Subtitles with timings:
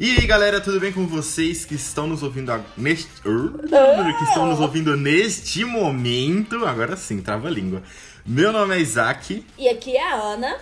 [0.00, 4.46] E aí, galera, tudo bem com vocês que estão nos ouvindo ag- neste que estão
[4.46, 6.64] nos ouvindo neste momento?
[6.64, 7.82] Agora sim, trava a língua.
[8.24, 10.56] Meu nome é Isaac E aqui é a Ana,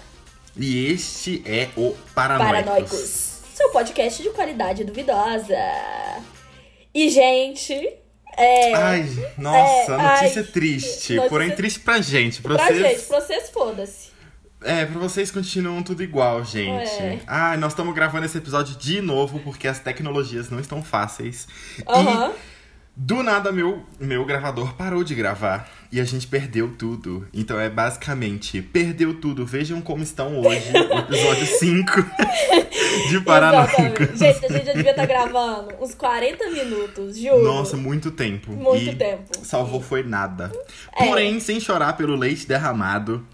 [0.57, 2.65] e este é o Paranoicos.
[2.65, 5.57] Paranoicos, seu podcast de qualidade duvidosa.
[6.93, 7.75] E, gente,
[8.37, 8.75] é.
[8.75, 12.79] Ai, nossa, É, notícia ai, triste, notícia- porém triste pra gente, pra, pra vocês.
[12.81, 14.09] gente, pra vocês, foda-se.
[14.63, 16.91] É, pra vocês continuam tudo igual, gente.
[16.91, 17.21] É.
[17.27, 21.47] Ai, nós estamos gravando esse episódio de novo porque as tecnologias não estão fáceis.
[21.87, 22.33] Aham.
[22.35, 22.59] E
[23.01, 27.29] do nada meu, meu gravador parou de gravar e a gente perdeu tudo.
[27.33, 29.47] Então é basicamente, perdeu tudo.
[29.47, 32.03] Vejam como estão hoje, o episódio 5
[33.09, 33.17] de.
[33.17, 34.17] Exatamente.
[34.19, 37.45] Gente, a gente já devia estar gravando uns 40 minutos, juro.
[37.45, 38.51] Nossa, muito tempo.
[38.51, 39.45] Muito E tempo.
[39.45, 40.51] Salvou foi nada.
[40.97, 41.07] É.
[41.07, 43.25] Porém, sem chorar pelo leite derramado,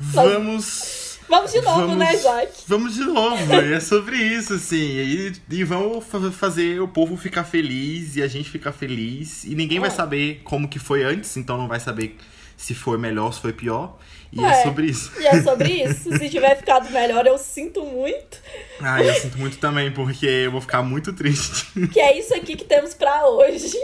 [0.00, 1.10] vamos.
[1.28, 2.52] Vamos de novo, vamos- né, Isaac?
[2.66, 4.76] Vamos de novo, é sobre isso, assim.
[4.76, 9.44] E, e vamos fa- fazer o povo ficar feliz e a gente ficar feliz.
[9.44, 9.92] E ninguém vai É.
[9.92, 12.16] saber como que foi antes, então não vai saber
[12.56, 13.96] se foi melhor, se foi pior.
[14.32, 14.62] E é, É.
[14.62, 15.10] sobre isso.
[15.18, 16.16] E é sobre isso.
[16.16, 18.38] Se tiver ficado melhor, eu sinto muito.
[18.80, 21.66] Ai, eu sinto muito também, porque eu vou ficar muito triste.
[21.88, 23.76] Que é isso aqui que temos pra hoje.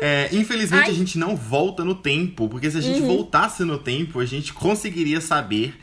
[0.00, 0.90] É, infelizmente Ai.
[0.90, 4.52] a gente não volta no tempo, porque se a gente voltasse no tempo, a gente
[4.52, 5.74] conseguiria saber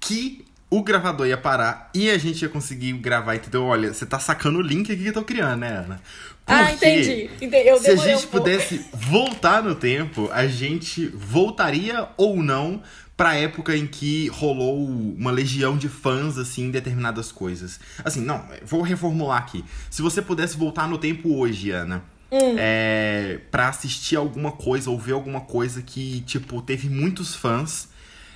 [0.00, 3.64] que o gravador ia parar e a gente ia conseguir gravar, entendeu?
[3.64, 6.00] Olha, você tá sacando o link aqui que eu tô criando, né, Ana?
[6.46, 7.30] Ah, entendi.
[7.40, 7.68] entendi.
[7.68, 12.82] Eu Se a gente um pudesse voltar no tempo, a gente voltaria ou não
[13.16, 17.80] pra época em que rolou uma legião de fãs, assim, em determinadas coisas.
[18.04, 19.64] Assim, não, vou reformular aqui.
[19.88, 22.56] Se você pudesse voltar no tempo hoje, Ana, Hum.
[22.58, 27.88] é, pra assistir alguma coisa ou ver alguma coisa que, tipo, teve muitos fãs,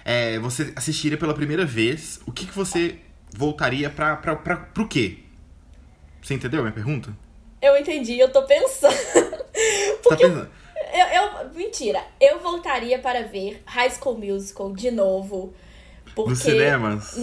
[0.05, 2.97] é, você assistiria pela primeira vez, o que, que você
[3.37, 5.19] voltaria pra, pra, pra, pro quê?
[6.23, 7.13] Você entendeu a minha pergunta?
[7.61, 8.95] Eu entendi, eu tô pensando.
[10.03, 10.51] Porque tá pensando?
[10.93, 15.53] eu, eu- Mentira, eu voltaria para ver High School Musical de novo.
[16.15, 17.17] Porque, Nos cinemas?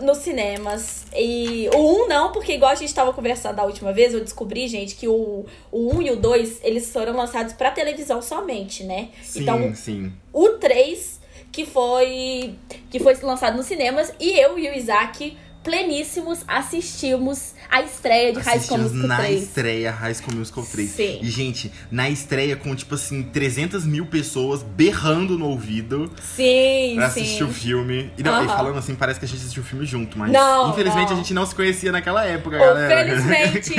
[0.00, 1.04] Nos cinemas.
[1.14, 4.66] E o 1 não, porque igual a gente tava conversando da última vez, eu descobri,
[4.66, 9.10] gente, que o, o 1 e o 2, eles foram lançados pra televisão somente, né?
[9.22, 10.12] Sim, Então, sim.
[10.32, 11.20] o 3,
[11.52, 12.54] que foi
[12.90, 18.40] que foi lançado nos cinemas, e eu e o Isaac, pleníssimos, assistimos a estreia de
[18.40, 19.42] High School Musical na 3.
[19.42, 20.90] estreia High School Musical 3.
[20.90, 21.18] Sim.
[21.22, 27.10] E, gente, na estreia com, tipo assim, 300 mil pessoas berrando no ouvido Sim, pra
[27.10, 27.20] sim.
[27.22, 28.10] assistir o filme.
[28.16, 30.70] E, não, e falando assim, parece que a gente assistiu o filme junto, mas Não,
[30.70, 31.14] infelizmente não.
[31.14, 33.06] a gente não se conhecia naquela época, Ou galera.
[33.06, 33.74] felizmente.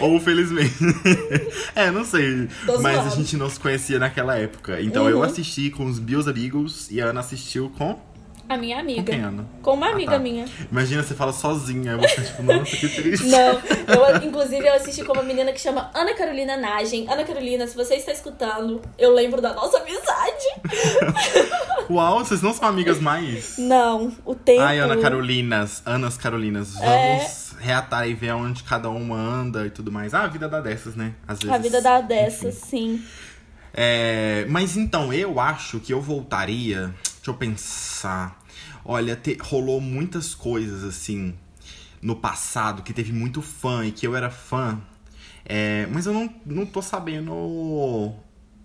[0.00, 0.74] Ou felizmente.
[1.74, 2.48] é, não sei.
[2.66, 4.80] Tô mas a gente não se conhecia naquela época.
[4.80, 5.22] Então eu Uhum.
[5.24, 7.98] assisti com os meus amigos e a Ana assistiu com.
[8.48, 9.14] A minha Com amiga.
[9.14, 9.46] Ana?
[9.62, 10.18] Com uma Ah, amiga tá.
[10.18, 10.46] minha.
[10.72, 11.92] Imagina você fala sozinha.
[11.92, 13.26] Eu vou ficar tipo, nossa, que triste.
[13.26, 17.06] Não, eu, inclusive eu assisti com uma menina que chama Ana Carolina Nagem.
[17.10, 20.46] Ana Carolina, se você está escutando, eu lembro da nossa amizade.
[21.90, 23.58] Uau, vocês não são amigas mais?
[23.58, 24.60] Não, o tempo.
[24.62, 27.16] Ai, Ana Carolinas, Anas Carolinas, É.
[27.16, 30.14] vamos reatar e ver onde cada uma anda e tudo mais.
[30.14, 31.12] Ah, a vida dá dessas, né?
[31.26, 31.54] Às vezes.
[31.54, 33.02] A vida dá dessas, sim.
[33.74, 36.94] É, mas então, eu acho que eu voltaria.
[37.18, 38.40] Deixa eu pensar.
[38.84, 41.34] Olha, te- rolou muitas coisas assim
[42.00, 44.80] no passado que teve muito fã e que eu era fã.
[45.44, 48.12] É, mas eu não, não tô sabendo.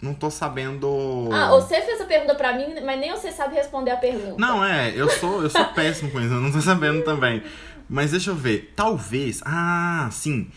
[0.01, 1.29] Não tô sabendo.
[1.31, 4.35] Ah, você fez a pergunta pra mim, mas nem você sabe responder a pergunta.
[4.37, 7.41] Não, é, eu sou, eu sou péssimo com isso, eu não tô sabendo também.
[7.89, 9.41] Mas deixa eu ver, talvez.
[9.45, 10.49] Ah, sim.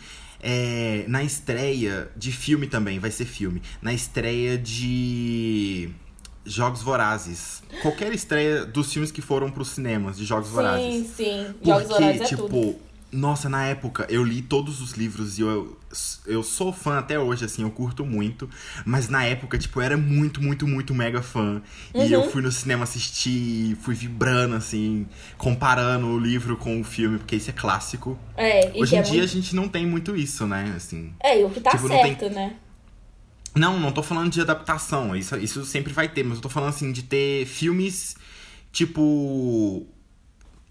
[0.43, 3.63] É, na estreia de filme também, vai ser filme.
[3.81, 5.91] Na estreia de
[6.47, 7.63] Jogos Vorazes.
[7.83, 10.85] Qualquer estreia dos filmes que foram pros cinemas de Jogos Vorazes.
[11.09, 11.47] Sim, sim.
[11.65, 12.77] Jogos Porque, Vorazes é tipo, tudo.
[13.13, 15.77] nossa, na época eu li todos os livros e eu,
[16.27, 18.49] eu sou fã até hoje, assim, eu curto muito.
[18.85, 21.61] Mas na época, tipo, eu era muito, muito, muito mega fã.
[21.95, 22.07] E Uhum.
[22.07, 27.37] eu fui no cinema assistir, fui vibrando, assim, comparando o livro com o filme, porque
[27.37, 28.19] isso é clássico.
[28.37, 29.25] É, e Hoje em é dia muito...
[29.25, 30.73] a gente não tem muito isso, né?
[30.77, 31.13] Assim.
[31.23, 32.55] É, e o que tá tipo, não tem- certo, né?
[33.57, 36.71] Não, não tô falando de adaptação, isso, isso sempre vai ter, mas eu tô falando
[36.71, 38.17] assim de ter filmes
[38.71, 39.87] tipo.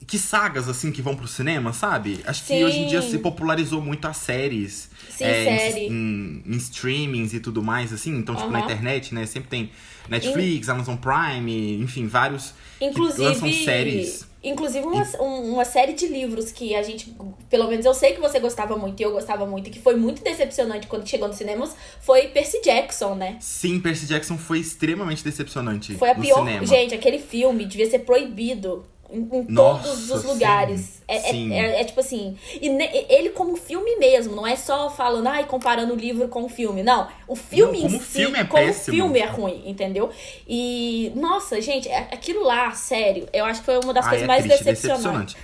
[0.07, 2.19] Que sagas, assim, que vão pro cinema, sabe?
[2.27, 2.63] Acho que Sim.
[2.63, 4.91] hoje em dia se popularizou muito as séries.
[5.09, 5.87] Sim, é, série.
[5.87, 8.15] Em, em, em streamings e tudo mais, assim.
[8.15, 8.65] Então, tipo, na Aham.
[8.65, 9.25] internet, né?
[9.25, 9.71] Sempre tem
[10.07, 14.27] Netflix, Amazon Prime, enfim, vários que Inclusive, lançam séries.
[14.49, 17.15] Inclusive uma, um- uma série de livros que a gente,
[17.49, 19.95] pelo menos eu sei que você gostava muito e eu gostava muito, e que foi
[19.95, 23.37] muito decepcionante quando chegou nos cinemas, foi Percy Jackson, né?
[23.39, 26.39] Sim, Percy Jackson foi extremamente decepcionante Foi a pior.
[26.39, 26.65] cinema.
[26.65, 28.85] Gente, aquele filme devia ser proibido
[29.15, 31.01] em, em Nossa, todos os sim, lugares.
[31.07, 31.53] É, é- sim.
[31.53, 32.37] é- é tipo assim.
[32.61, 36.43] E ne- ele como filme mesmo, não é só falando, ai, comparando o livro com
[36.43, 36.83] o filme.
[36.83, 38.95] Não, o filme Não, como em si, filme é como péssimo.
[38.97, 40.09] filme é ruim, entendeu?
[40.47, 44.23] E, nossa, gente, é- aquilo lá, sério, eu acho que foi uma das Ah, coisas
[44.23, 45.35] é mais triste, decepcionantes.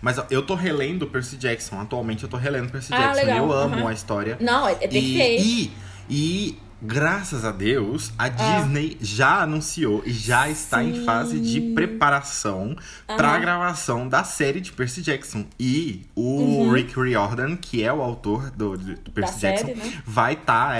[0.00, 1.80] Mas eu tô relendo Percy Jackson.
[1.80, 3.20] Atualmente eu tô relendo Percy Ah, Jackson.
[3.26, 3.88] legal, Eu amo aham.
[3.88, 4.36] a história.
[4.40, 5.42] Não, é, é perfeito.
[5.42, 5.72] E,
[6.08, 11.04] e, e, graças a Deus, a Disney já anunciou e já está em Sim.
[11.04, 12.76] fase de preparação
[13.06, 15.44] para a gravação da série de Percy Jackson.
[15.58, 19.40] E o Rick Riordan, que é o autor do, do Percy Uhum.
[19.42, 20.02] Da Jackson, série, né?
[20.06, 20.74] vai estar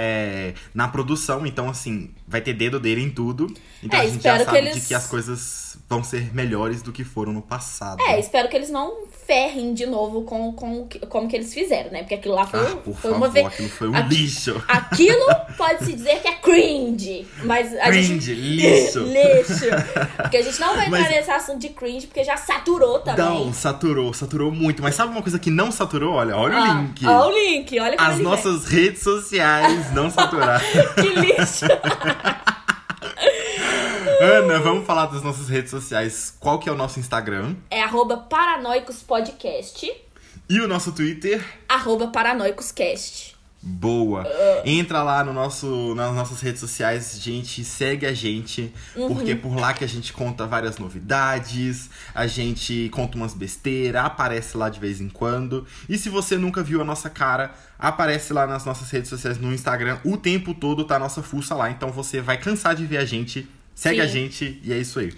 [0.75, 1.47] na produção.
[1.47, 3.53] Então, assim, vai ter dedo dele em tudo.
[3.83, 6.83] Então É, a gente já sabe que eles- de que as coisas vão ser melhores
[6.83, 8.01] do que foram no passado.
[8.03, 11.99] É, espero que eles não ferrem de novo com, com, como que eles fizeram, né?
[11.99, 13.47] Porque aquilo lá foi, Ah, foi favor, uma vez.
[13.47, 14.65] aquilo foi um lixo.
[14.67, 15.27] Aquilo
[15.59, 17.27] pode-se dizer que é cringe.
[17.45, 18.35] Mas a Cringe, gente.
[18.35, 19.01] lixo.
[19.05, 19.67] lixo.
[20.17, 23.23] Porque a gente não vai entrar Mas- nesse assunto de cringe, porque já saturou também.
[23.23, 24.83] Não, saturou, saturou muito.
[24.83, 26.15] Mas sabe uma coisa que não saturou?
[26.15, 27.07] Olha, olha o Ah, link.
[27.07, 30.65] Ó, o link, olha como As nossas redes sociais não saturaram.
[30.97, 31.67] Que lixo.
[34.21, 36.35] Ana, vamos falar das nossas redes sociais.
[36.41, 37.55] Qual que é o nosso Instagram?
[37.71, 39.91] É arroba paranoicospodcast,
[40.49, 41.45] E o nosso Twitter?
[41.69, 43.37] arroba paranoicoscast.
[43.61, 44.23] Boa.
[44.25, 44.63] Ah.
[44.65, 49.09] Entra lá no nosso, nas nossas redes sociais, gente, segue a gente, Uhum.
[49.15, 54.05] porque é por lá que a gente conta várias novidades, a gente conta umas besteiras,
[54.05, 55.67] aparece lá de vez em quando.
[55.89, 59.53] E se você nunca viu a nossa cara, aparece lá nas nossas redes sociais no
[59.53, 62.99] Instagram, o tempo todo tá a nossa fuça lá, então você vai cansar de ver
[62.99, 64.03] a gente, segue Sim.
[64.03, 65.13] a gente e é isso aí.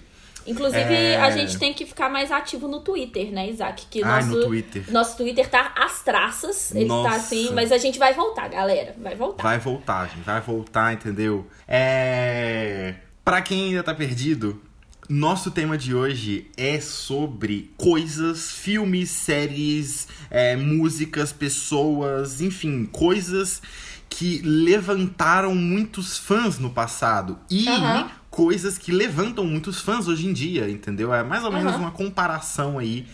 [0.45, 1.19] Inclusive, É.
[1.21, 3.85] a gente tem que ficar mais ativo no Twitter, né, Isaac?
[3.89, 4.83] Que Ai, nosso, no Twitter.
[4.91, 6.73] Nosso Twitter tá às traças.
[6.73, 7.09] Ele Nossa.
[7.09, 8.95] tá assim, mas a gente vai voltar, galera.
[8.99, 9.43] Vai voltar.
[9.43, 10.23] Vai voltar, gente.
[10.25, 11.47] Vai voltar, entendeu?
[11.67, 12.95] É.
[13.23, 14.59] Pra quem ainda tá perdido,
[15.07, 23.61] nosso tema de hoje é sobre coisas, filmes, séries, é, músicas, pessoas, enfim, coisas
[24.09, 27.37] que levantaram muitos fãs no passado.
[27.49, 28.11] E Aham.
[28.31, 31.13] Coisas que levantam muitos fãs hoje em dia, entendeu?
[31.13, 31.81] É mais ou menos Aham.
[31.81, 33.05] uma comparação aí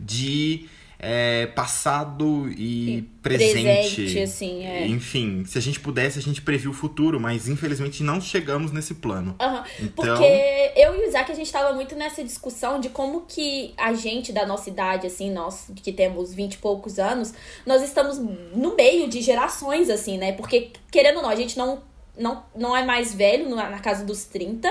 [0.00, 0.66] de
[1.04, 3.62] é, passado e, E presente.
[3.64, 4.86] presente, assim, é.
[4.86, 8.94] Enfim, se a gente pudesse, a gente previu o futuro, mas infelizmente não chegamos nesse
[8.94, 9.34] plano.
[9.40, 9.64] Aham.
[9.80, 13.74] Então- Porque eu e o Isaac, a gente tava muito nessa discussão de como que
[13.76, 17.34] a gente da nossa idade, assim, nós que temos 20 e poucos anos,
[17.66, 20.32] nós estamos no meio de gerações, assim, né?
[20.32, 21.82] Porque, querendo ou não, a gente não,
[22.22, 24.68] não, não é mais velho, na na casa dos 30.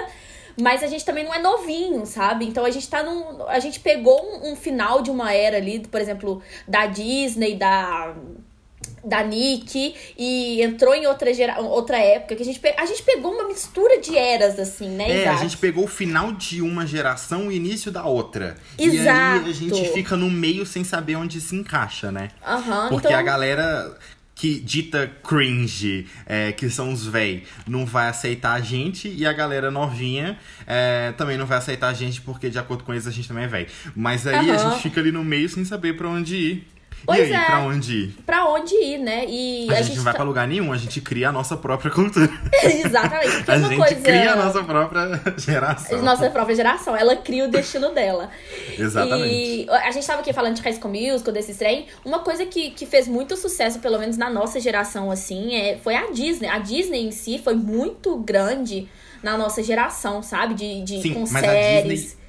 [0.59, 2.45] Mas a gente também não é novinho, sabe?
[2.45, 3.47] Então a gente tá num.
[3.47, 8.13] A gente pegou um, um final de uma era ali, por exemplo, da Disney, da
[9.03, 11.59] da Nick e entrou em outra, gera...
[11.59, 12.73] outra época que a gente, pe...
[12.77, 15.39] a gente pegou uma mistura de eras assim, né, É, a Isaac?
[15.41, 18.57] gente pegou o final de uma geração e o início da outra.
[18.77, 19.45] E Exato.
[19.45, 22.29] aí a gente fica no meio sem saber onde se encaixa, né?
[22.45, 23.97] Aham, Porque então a galera
[24.41, 29.31] que dita cringe, é, que são os véi, não vai aceitar a gente e a
[29.31, 30.35] galera novinha
[30.65, 33.43] é, também não vai aceitar a gente porque de acordo com eles a gente também
[33.43, 33.67] é véi.
[33.95, 34.71] Mas aí a Aham.
[34.71, 36.67] gente fica ali no meio sem saber pra onde ir.
[37.05, 37.45] Pois e aí, é.
[37.45, 38.15] pra onde ir?
[38.25, 39.25] pra onde ir, né?
[39.27, 41.89] E A, gente, não vai tá- pra lugar nenhum, a gente cria a nossa própria
[41.91, 42.29] cultura.
[42.63, 46.01] Exatamente, porque A gente coisa cria a nossa própria geração.
[46.01, 48.29] nossa própria geração, ela cria o destino dela.
[48.77, 49.65] Exatamente.
[49.65, 51.87] E a gente tava aqui falando de High School Musical, desse trem.
[52.05, 55.95] Uma coisa que, que fez muito sucesso, pelo menos na nossa geração, assim, é, foi
[55.95, 56.47] a Disney.
[56.47, 58.87] A Disney em si foi muito grande
[59.23, 60.53] na nossa geração, sabe?
[60.53, 62.01] De, de Sim, com a séries.
[62.01, 62.20] Disney-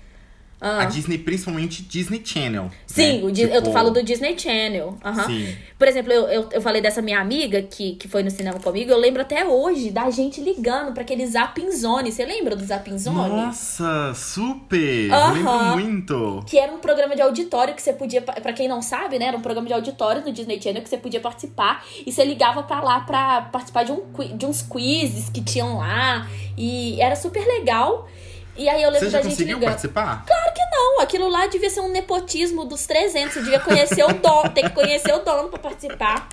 [0.64, 0.82] Ah.
[0.82, 2.70] A Disney, principalmente Disney Channel.
[2.86, 3.24] Sim, né?
[3.26, 4.96] o Di- eu tô Tipo, falando do Disney Channel.
[5.04, 5.26] Aham.
[5.26, 5.56] Sim.
[5.76, 8.88] Por exemplo, eu, eu, eu falei dessa minha amiga que, que foi no cinema comigo.
[8.88, 12.12] Eu lembro até hoje da gente ligando pra aquele Zapping Zone.
[12.12, 13.16] Você lembra do Zapping Zone?
[13.16, 15.10] Nossa, super!
[15.12, 15.32] Aham.
[15.74, 16.44] Lembro muito.
[16.46, 19.26] Que era um programa de auditório que você podia, pra quem não sabe, né?
[19.26, 21.84] Era um programa de auditório no Disney Channel que você podia participar.
[22.06, 24.02] E você ligava pra lá pra participar de, um,
[24.36, 26.28] de uns quizzes que tinham lá.
[26.56, 28.08] E era super legal.
[28.56, 29.70] E aí eu lembro Você já da gente conseguiu ligando.
[29.70, 30.24] participar?
[30.26, 33.32] Claro que não, aquilo lá devia ser um nepotismo dos 300.
[33.32, 36.28] Você devia conhecer o dono, tem que conhecer o dono pra participar.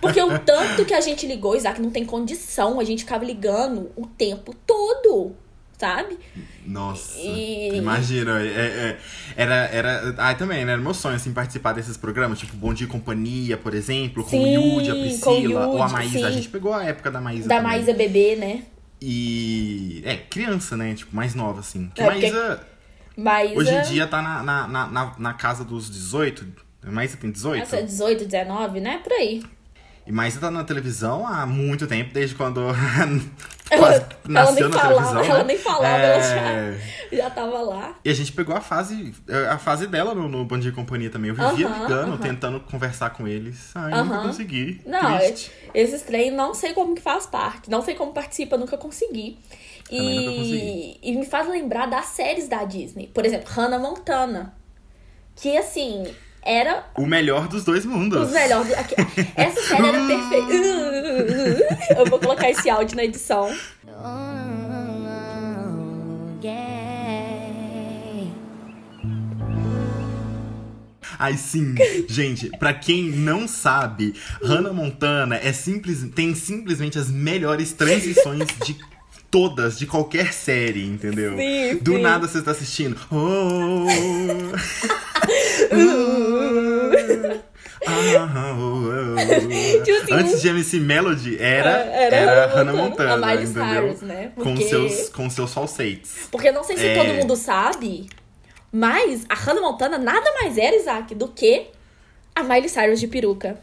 [0.00, 2.80] Porque o tanto que a gente ligou, Isaac, não tem condição.
[2.80, 5.36] A gente ficava ligando o tempo todo,
[5.78, 6.18] sabe?
[6.66, 8.40] Nossa, E- imagina.
[8.42, 8.98] é- é-
[9.36, 10.14] era, era.
[10.18, 10.72] Ah, também, né?
[10.72, 14.30] Era meu sonho, assim, participar desses programas, tipo Bom Dia e Companhia, por exemplo, com
[14.30, 16.18] Sim, o Yudi, a Priscila, ou a Yudi, Maísa.
[16.18, 16.24] sim.
[16.24, 17.48] A gente pegou a época da Maísa.
[17.48, 17.72] Da também.
[17.72, 18.62] Maísa Bebê, né?
[19.00, 20.02] E.
[20.04, 20.94] É, criança, né?
[20.94, 21.90] Tipo, mais nova, assim.
[21.94, 22.66] Que É, Maísa,
[23.16, 23.54] Maísa.
[23.56, 26.46] hoje em dia, tá na, na, na, na, casa dos 18.
[26.82, 27.60] A Maísa tem 18?
[27.60, 28.98] Nossa, 18, 19, né?
[28.98, 29.42] Por aí.
[30.08, 32.60] Mas tá na televisão há muito tempo, desde quando
[33.68, 35.24] quase ela nasceu na falava, televisão.
[35.24, 35.44] ela né?
[35.44, 36.20] nem falava, É, ela
[37.12, 37.94] já, já tava lá.
[38.04, 39.14] E a gente pegou a fase,
[39.50, 41.28] a fase dela no, no Bom Dia e Companhia também.
[41.30, 42.18] Eu vivia Aham, ligando, aham.
[42.18, 43.70] tentando conversar com eles.
[43.74, 44.26] Ai, nunca Aham.
[44.26, 44.80] consegui.
[44.84, 45.52] Não, Triste.
[45.74, 49.38] esses trem não sei como que faz parte, não sei como participa, nunca consegui.
[49.88, 50.98] Também nunca E, consegui.
[51.02, 53.08] e me faz lembrar das séries da Disney.
[53.08, 54.54] Por exemplo, Hannah Montana.
[55.36, 56.04] Que assim,
[56.42, 58.28] era O melhor dos dois mundos.
[58.28, 58.72] os melhores.
[58.74, 58.94] aqui-
[59.36, 60.52] Essa série era perfeita.
[61.98, 63.50] Eu vou colocar esse áudio na edição.
[71.18, 71.74] Ai, sim.
[72.08, 78.76] Gente, pra quem não sabe, Hannah Montana é simples, tem simplesmente as melhores transições de
[79.30, 81.36] todas, de qualquer série, entendeu?
[81.36, 82.02] Sim, Do sim.
[82.02, 82.96] nada você tá assistindo.
[83.10, 83.86] Oh,
[87.86, 89.82] ah, oh, oh.
[89.84, 93.46] Tipo assim, Antes de MC Melody, era, Era era, Hannah Montana, Montana, a Miley?
[93.46, 94.32] Cyrus, né?
[94.34, 96.28] Com, Porque- seus, com seus falsetes.
[96.30, 96.94] Porque não sei se É.
[96.96, 98.08] todo mundo sabe,
[98.72, 101.68] mas a Hannah Montana nada mais era, Isaac, do que
[102.34, 103.58] a Miley Cyrus de peruca.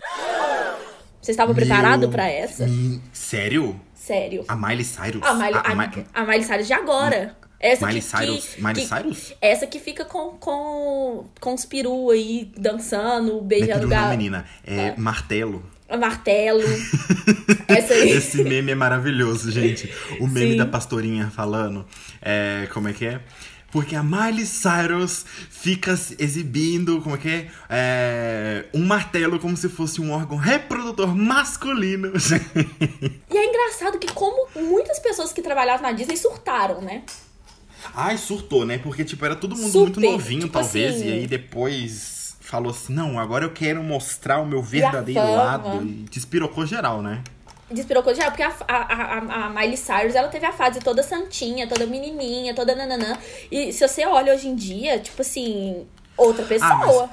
[1.21, 2.63] Você estava preparado Meu- pra essa?
[2.65, 3.79] Hum, Sério?
[3.93, 4.45] Sério.
[4.47, 5.21] A Miley Cyrus?
[5.23, 7.35] A Miley, a, a, a Miley Cyrus de agora.
[7.59, 8.45] Essa Miley que, Cyrus?
[8.45, 9.33] que- Miley que- Cyrus?
[9.41, 14.09] Essa que fica com, com, com os peru aí, dançando, Não é beijando peru não,
[14.09, 14.45] menina.
[14.63, 15.63] É martelo.
[15.99, 16.61] martelo.
[17.67, 18.11] Essa aí.
[18.11, 19.91] Esse meme é maravilhoso, gente.
[20.19, 20.57] O meme Sim.
[20.57, 21.85] da pastorinha falando.
[22.21, 23.21] É, como é que é?
[23.71, 27.47] Porque a Miley Cyrus fica exibindo, como é que é?
[27.69, 32.13] É, Um martelo como se fosse um órgão reprodutor masculino.
[33.29, 37.03] E é engraçado que como muitas pessoas que trabalhavam na Disney surtaram, né?
[37.93, 38.77] Ai, surtou, né?
[38.77, 40.96] Porque, tipo, era todo mundo Super, muito novinho, tipo talvez.
[40.96, 45.36] assim- E aí depois falou assim: não, agora eu quero mostrar o meu verdadeiro fama.
[45.36, 45.84] lado.
[45.86, 47.24] E despirocou geral, né?
[47.69, 51.67] Despirocou já, porque a, a, a, a Miley Cyrus, ela teve a fase toda santinha,
[51.67, 53.17] toda menininha, toda nananã.
[53.51, 57.10] E se você olha hoje em dia, tipo assim, outra pessoa.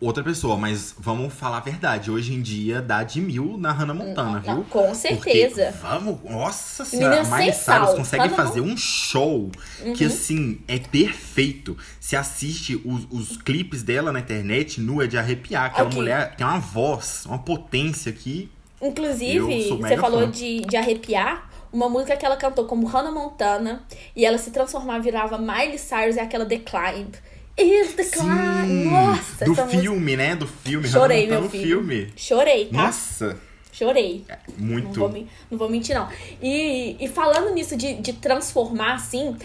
[0.00, 2.10] Outra pessoa, mas vamos falar a verdade.
[2.10, 4.64] Hoje em dia dá de mil na Hannah Montana, Não, viu?
[4.68, 5.66] com certeza.
[5.72, 7.52] Porque, vamos, nossa senhora, a Miley.
[7.52, 9.50] Cyrus consegue Hannah fazer um show
[9.82, 9.92] Uhum.
[9.94, 11.76] que, assim, é perfeito.
[12.00, 15.66] Se assiste os, os clipes dela na internet, nu, é de arrepiar.
[15.66, 15.98] Aquela Ok.
[15.98, 18.50] mulher tem uma voz, uma potência que
[18.82, 20.30] Inclusive, você falou fã.
[20.30, 21.50] de, de arrepiar.
[21.72, 23.82] Uma música que ela cantou como Hannah Montana.
[24.14, 27.08] E ela se transformava, virava Miley Cyrus, é aquela Decline.
[27.56, 28.84] Is Decline.
[28.86, 30.34] Nossa, do essa música- filme, né?
[30.36, 30.88] Do filme.
[30.88, 31.64] Chorei, Montana meu filho.
[31.64, 32.12] filme.
[32.16, 32.76] Chorei, tá?
[32.76, 33.36] Nossa,
[33.72, 34.24] Chorei.
[34.58, 34.98] Não muito.
[35.00, 36.08] vou, men- não vou mentir, não.
[36.42, 39.36] E, e falando nisso de, de transformar, assim,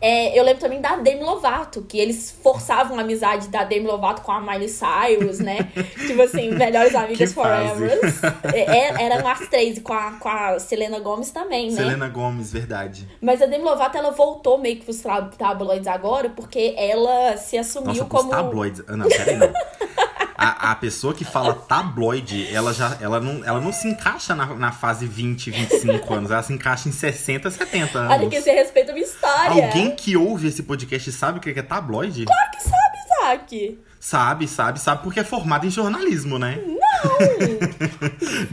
[0.00, 4.22] é, eu lembro também da Demi Lovato, que eles forçavam a amizade da Demi Lovato
[4.22, 5.70] com a Miley Cyrus, né?
[6.06, 7.98] tipo assim, melhores amigas forever.
[8.52, 11.76] É, é- eram as três, com a, com a Selena Gomes também, né?
[11.76, 13.08] Selena Gomes, verdade.
[13.20, 15.02] Mas a Demi Lovato, ela voltou meio que pros
[15.36, 18.30] tabloides agora, porque ela se assumiu Nossa, como...
[18.30, 18.82] os tabloides.
[18.86, 19.52] Ah, não, peraí, não.
[20.36, 24.46] A, a pessoa que fala tabloide, ela já ela não, ela não se encaixa na,
[24.54, 26.30] na fase 20, 25 anos.
[26.30, 28.12] Ela se encaixa em 60, 70 anos.
[28.12, 29.64] Olha que você respeita a minha história.
[29.64, 32.24] Alguém que ouve esse podcast sabe o que é tabloide?
[32.24, 33.78] Claro que sabe, Isaac.
[33.98, 36.60] Sabe, sabe, sabe, porque é formado em jornalismo, né?
[36.64, 36.76] Não!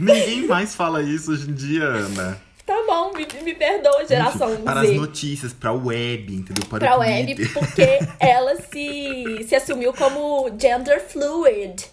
[0.00, 2.40] Ninguém mais fala isso hoje em dia, Ana.
[2.66, 4.94] Tá bom, me, me perdoa, geração Enfim, para as Z.
[4.94, 6.64] notícias, para a web, entendeu?
[6.68, 7.52] Para Pra o web, Twitter.
[7.52, 11.84] porque ela se, se assumiu como gender fluid.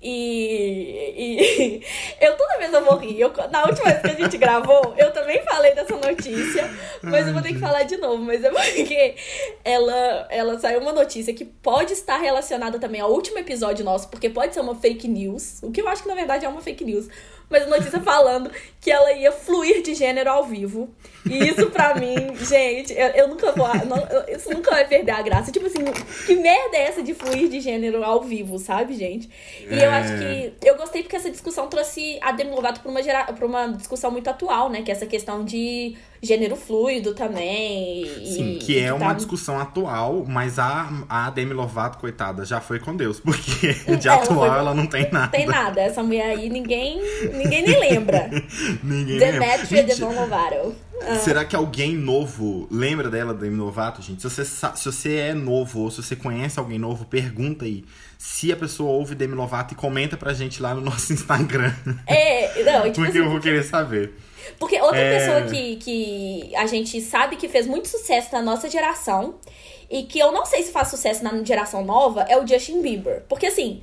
[0.00, 1.82] E, e
[2.24, 3.20] eu toda vez eu vou rir.
[3.20, 6.70] Eu, na última vez que a gente gravou, eu também falei dessa notícia,
[7.02, 8.22] mas eu vou ter que falar de novo.
[8.22, 9.16] Mas é porque
[9.64, 14.30] ela, ela saiu uma notícia que pode estar relacionada também ao último episódio nosso, porque
[14.30, 16.84] pode ser uma fake news, o que eu acho que na verdade é uma fake
[16.84, 17.08] news.
[17.48, 18.50] Mas a notícia falando
[18.80, 20.88] que ela ia fluir de gênero ao vivo.
[21.24, 23.68] E isso pra mim, gente, eu, eu nunca vou.
[23.86, 25.52] não- eu- isso nunca vai perder a graça.
[25.52, 25.84] Tipo assim,
[26.26, 29.28] que merda é essa de fluir de gênero ao vivo, sabe, gente?
[29.60, 29.94] E eu É.
[29.98, 30.54] acho que.
[30.66, 34.10] Eu gostei porque essa discussão trouxe a Demi Lovato pra uma, gera, pra uma discussão
[34.10, 34.82] muito atual, né?
[34.82, 38.02] Que é essa questão de gênero fluido também.
[38.02, 42.44] e- Sim, que é e uma tá- discussão atual, mas a, a Demi Lovato, coitada,
[42.44, 45.28] já foi com Deus, porque de Ela atual foi- ela não tem nada.
[45.28, 45.80] Tem nada.
[45.80, 47.00] Essa mulher aí, ninguém,
[47.32, 48.30] ninguém nem lembra.
[48.82, 49.40] Ninguém lembra.
[49.40, 50.74] Demetria Devon Lovato.
[51.20, 54.22] Será que alguém novo lembra dela, Demi Lovato, gente?
[54.22, 57.84] Se você, se você é novo ou se você conhece alguém novo, pergunta aí
[58.18, 61.70] se a pessoa ouve Demi Lovato e comenta pra gente lá no nosso Instagram.
[62.06, 64.14] É, não, tipo Porque assim, eu vou querer saber.
[64.58, 65.18] Porque outra É.
[65.18, 69.36] pessoa que, que a gente sabe que fez muito sucesso na nossa geração
[69.90, 73.22] e que eu não sei se faz sucesso na geração nova é o Justin Bieber.
[73.28, 73.82] Porque assim,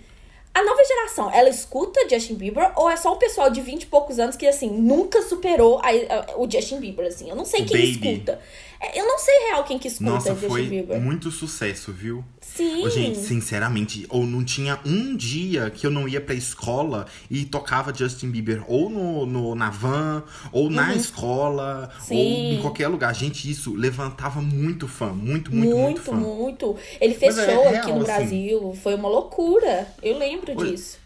[0.56, 3.86] A nova geração, ela escuta Justin Bieber ou é só um pessoal de 20 e
[3.88, 7.28] poucos anos que, assim, nunca superou a- a- o Justin Bieber, assim?
[7.28, 8.12] Eu não sei quem Baby.
[8.14, 8.40] escuta.
[8.80, 11.02] É, Eu não sei real quem que escuta Nossa, Justin foi Bieber.
[11.02, 12.24] muito sucesso, viu?
[12.56, 12.88] Sim.
[12.90, 17.94] Gente, sinceramente, ou não tinha um dia que eu não ia pra escola e tocava
[17.94, 22.24] Justin Bieber ou no, no- na van, ou na escola, ou Uhum.
[22.24, 22.54] Sim.
[22.56, 23.14] em qualquer lugar.
[23.16, 26.16] Gente, isso levantava muito fã, muito, muito, muito, Muito, fã.
[26.16, 26.76] muito.
[27.02, 28.04] Ele Mas é real, aqui no assim.
[28.06, 28.78] Brasil.
[28.84, 29.88] Foi uma loucura.
[30.02, 30.72] Eu lembro Oi.
[30.72, 30.98] disso.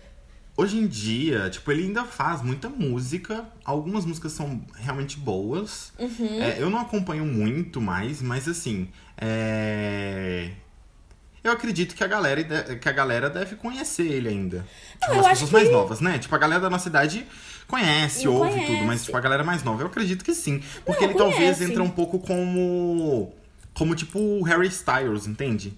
[0.57, 3.45] Hoje em dia, tipo, ele ainda faz muita música.
[3.63, 5.93] Algumas músicas são realmente boas.
[5.99, 6.41] Uhum.
[6.41, 8.87] É, eu não acompanho muito mais, mas assim,
[9.17, 10.49] é...
[11.47, 12.43] Eu acredito que a galera,
[12.75, 14.65] que a galera deve conhecer ele ainda.
[15.01, 16.17] Tipo, eu as pessoas que- mais novas, né?
[16.19, 17.25] Tipo, a galera da nossa idade
[17.67, 18.71] conhece, Não ouve conhece.
[18.73, 20.61] tudo, mas tipo, a galera mais nova, eu acredito que sim.
[20.85, 21.63] Porque Não, ele talvez conhece.
[21.63, 23.33] entra um pouco como.
[23.73, 25.69] Como tipo o Harry Styles, entende?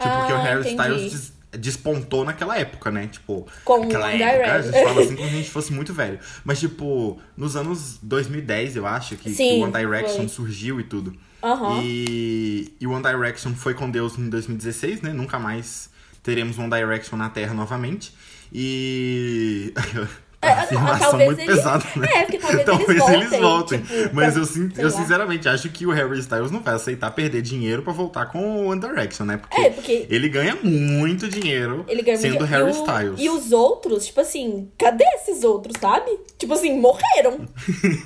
[0.00, 0.76] Tipo, porque o Ah, Harry entendi.
[0.80, 3.08] Styles des- despontou naquela época, né?
[3.08, 6.18] Tipo, Com aquela época, a gente fala assim como se a gente fosse muito velho.
[6.44, 10.28] Mas, tipo, nos anos 2010, eu acho, que, que Sim, o One Direction foi.
[10.28, 11.14] surgiu e tudo.
[11.42, 11.80] Aham.
[11.82, 15.12] E, e One Direction foi com Deus em 2016, né?
[15.12, 15.90] Nunca mais
[16.22, 18.14] teremos One Direction na Terra novamente.
[18.52, 19.72] E.
[20.42, 22.08] É, Uma afirmação talvez muito ele- pesada, né?
[22.14, 25.90] É, porque talvez eles voltem, tipo, Mas pra- eu, sin- eu sinceramente acho que o
[25.90, 29.36] Harry Styles não vai aceitar perder dinheiro pra voltar com o One Direction, né?
[29.36, 33.20] Porque, É, porque- ele ganha muito dinheiro ganha sendo muito- Harry e o- Styles.
[33.20, 36.10] E os outros, tipo assim, cadê esses outros, sabe?
[36.38, 37.46] Tipo assim, morreram.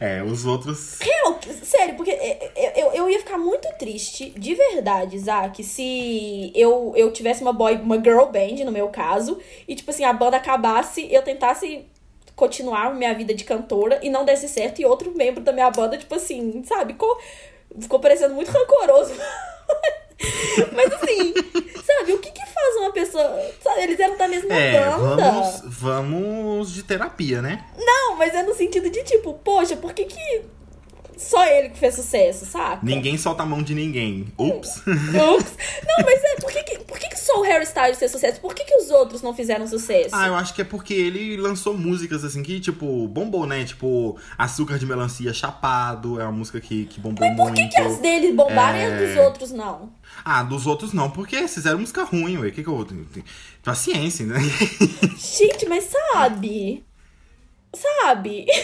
[0.00, 0.98] É, os outros.
[1.00, 6.52] Real, sério, porque é, é, eu, eu ia ficar muito triste, de verdade, Isaac, se
[6.54, 10.12] eu, eu tivesse uma boy, uma girl band, no meu caso, e, tipo assim, a
[10.12, 11.53] banda acabasse, eu tentasse
[12.36, 15.96] continuar minha vida de cantora e não desse certo, e outro membro da minha banda,
[15.96, 17.16] tipo assim, sabe, ficou,
[17.80, 19.12] ficou parecendo muito rancoroso.
[20.72, 21.34] Mas assim,
[21.84, 23.52] sabe, o que que faz uma pessoa.
[23.62, 25.30] Sabe, eles eram da mesma É, banda.
[25.30, 27.64] vamos, vamos de terapia, né?
[27.76, 30.42] Não, mas é no sentido de tipo, poxa, por que que
[31.16, 32.78] só ele que fez sucesso, saca?
[32.82, 34.26] Ninguém solta a mão de ninguém.
[34.38, 34.76] Ups.
[34.78, 35.56] Ups.
[35.86, 37.08] Não, mas é, por que que, por que
[37.74, 38.40] que o Styles fez sucesso?
[38.40, 40.10] Por que que os outros não fizeram sucesso?
[40.12, 43.64] Ah, eu acho que é porque ele lançou músicas assim que, tipo, bombou, né?
[43.64, 47.54] Tipo, Açúcar de Melancia Chapado é uma música que, que bombou Por muito.
[47.56, 48.86] que, que as dele bombaram e É.
[48.94, 49.90] as dos outros não?
[50.24, 52.50] Ah, dos outros não, porque fizeram música ruim, ué.
[52.50, 52.86] Que que eu.
[53.62, 54.38] Paciência, né?
[55.18, 56.84] Gente, mas sabe?
[57.74, 58.46] Sabe?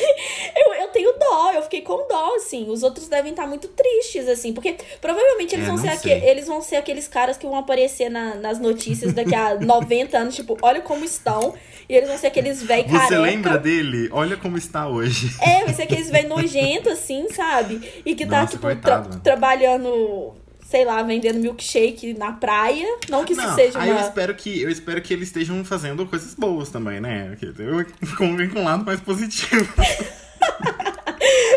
[0.56, 2.68] Eu, eu tenho dó, eu fiquei com dó, assim.
[2.68, 4.52] Os outros devem estar muito tristes, assim.
[4.52, 8.10] Porque provavelmente eles, É, vão, ser aque- eles vão ser aqueles caras que vão aparecer
[8.10, 11.54] na- nas notícias daqui a 90 anos, tipo, olha como estão.
[11.88, 13.20] E eles vão ser aqueles velho Você careca.
[13.20, 14.08] lembra dele?
[14.12, 15.30] Olha como está hoje.
[15.40, 18.02] É, vai ser aqueles velho nojento, assim, sabe?
[18.04, 20.34] E que tá, Nossa, tipo, tra- trabalhando,
[20.70, 22.86] sei lá, vendendo milkshake na praia.
[23.08, 24.06] Não que isso Não, seja aí eu uma.
[24.06, 27.36] espero que eu espero que eles estejam fazendo coisas boas também, né?
[27.58, 27.84] Eu
[28.16, 29.68] convém com um lado mais positivo.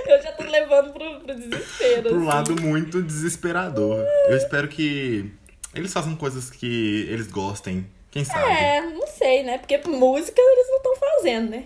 [0.06, 2.10] Eu já tô levando pro, pro desespero.
[2.10, 2.26] Pro assim.
[2.26, 4.06] lado muito desesperador.
[4.28, 5.32] Eu espero que
[5.74, 7.86] eles façam coisas que eles gostem.
[8.12, 8.52] Quem sabe?
[8.52, 9.58] É, não sei, né?
[9.58, 11.64] Porque música eles não estão fazendo, né?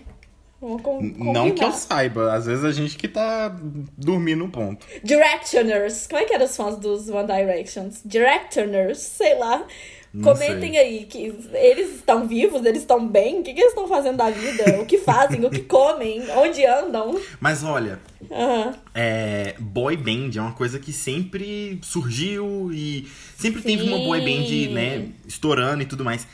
[0.60, 3.56] Não que eu saiba, às vezes a gente que tá
[3.96, 4.84] dormindo no ponto.
[5.04, 6.06] Directioners.
[6.08, 8.00] Como é que eram os fãs dos One Directions?
[8.04, 9.64] Directioners, sei lá.
[10.12, 10.78] Não Comentem sei.
[10.78, 14.30] aí que eles estão vivos, eles estão bem, o que, que eles estão fazendo da
[14.30, 17.20] vida, o que fazem, o que comem, onde andam.
[17.38, 18.74] Mas olha, Aham.
[18.94, 24.04] é, boy band é uma coisa que sempre surgiu e sempre teve uma Sim.
[24.06, 26.26] boy band, né, estourando e tudo mais.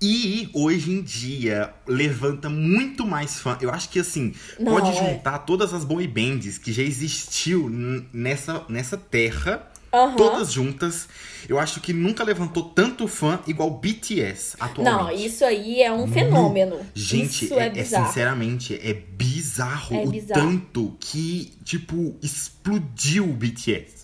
[0.00, 3.58] E hoje em dia levanta muito mais fã.
[3.60, 4.94] Eu acho que assim, Não, pode é.
[4.94, 7.68] juntar todas as boy bands que já existiu
[8.12, 9.66] nessa, nessa terra.
[9.92, 10.16] Aham.
[10.16, 11.08] Todas juntas,
[11.48, 14.94] eu acho que nunca levantou tanto fã igual BTS atualmente.
[14.94, 16.78] Não, isso aí é um fenômeno.
[16.94, 20.42] Gente, isso é, é, é sinceramente, é bizarro É o bizarro.
[20.42, 23.97] tanto que, tipo, explodiu o BTS.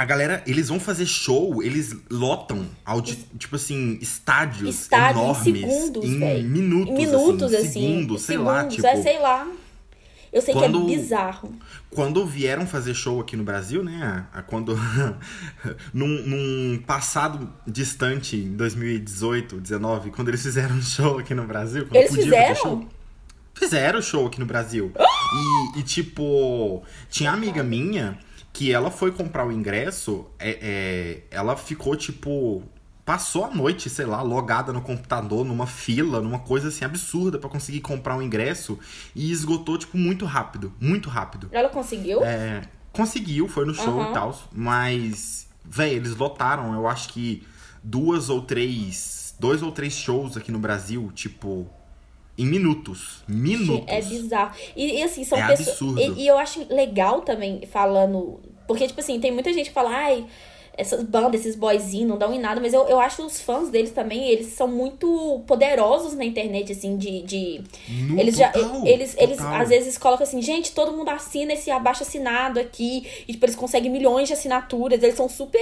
[0.00, 5.44] A galera, eles vão fazer show, eles lotam, audi- tipo assim, estádios Estádio em enormes.
[5.44, 6.42] segundos, em véi.
[6.44, 7.72] minutos, Em minutos, assim, assim.
[7.72, 8.86] segundos, sei lá, segundos, tipo.
[8.86, 9.48] É, sei lá.
[10.32, 11.52] Eu sei Quando- que é bizarro.
[11.90, 14.26] Quando vieram fazer show aqui no Brasil, né?
[14.46, 14.76] Quando.
[15.92, 21.86] num, num passado distante, em 2018, 19, quando eles fizeram show aqui no Brasil.
[21.86, 22.54] quando Eles podia fazer fizeram?
[22.62, 22.88] show,
[23.54, 24.92] Fizeram show aqui no Brasil.
[25.76, 28.18] E, e, tipo, tinha amiga minha
[28.58, 32.64] que ela foi comprar o ingresso, é, é, ela ficou, tipo.
[33.04, 37.48] Passou a noite, sei lá, logada no computador, numa fila, numa coisa assim absurda pra
[37.48, 38.78] conseguir comprar um ingresso
[39.14, 40.74] e esgotou, tipo, muito rápido.
[40.78, 41.48] Muito rápido.
[41.50, 42.22] Ela conseguiu?
[42.22, 44.10] É, conseguiu, foi no show Aham.
[44.10, 47.46] e tal, mas, véi, eles lotaram, eu acho que
[47.82, 51.66] duas ou três dois ou três shows aqui no Brasil, tipo,
[52.36, 53.22] em minutos.
[53.26, 53.86] Minutos.
[53.88, 54.54] É bizarro.
[54.76, 55.68] E, e, assim, são É pessoas.
[55.70, 56.00] absurdo.
[56.00, 58.40] E, e eu acho legal também falando.
[58.68, 60.26] Porque, tipo assim, tem muita gente que fala, ai,
[60.78, 63.90] essas bandas, esses boyzinhos não dão em nada, mas eu, eu acho os fãs deles
[63.90, 67.22] também, eles são muito poderosos na internet, assim, de.
[67.22, 68.48] de No eles já.
[68.50, 69.54] total, eles, eles total.
[69.56, 73.06] às vezes colocam assim, gente, todo mundo assina esse abaixo assinado aqui.
[73.26, 75.02] E, tipo, eles conseguem milhões de assinaturas.
[75.02, 75.58] Eles são super.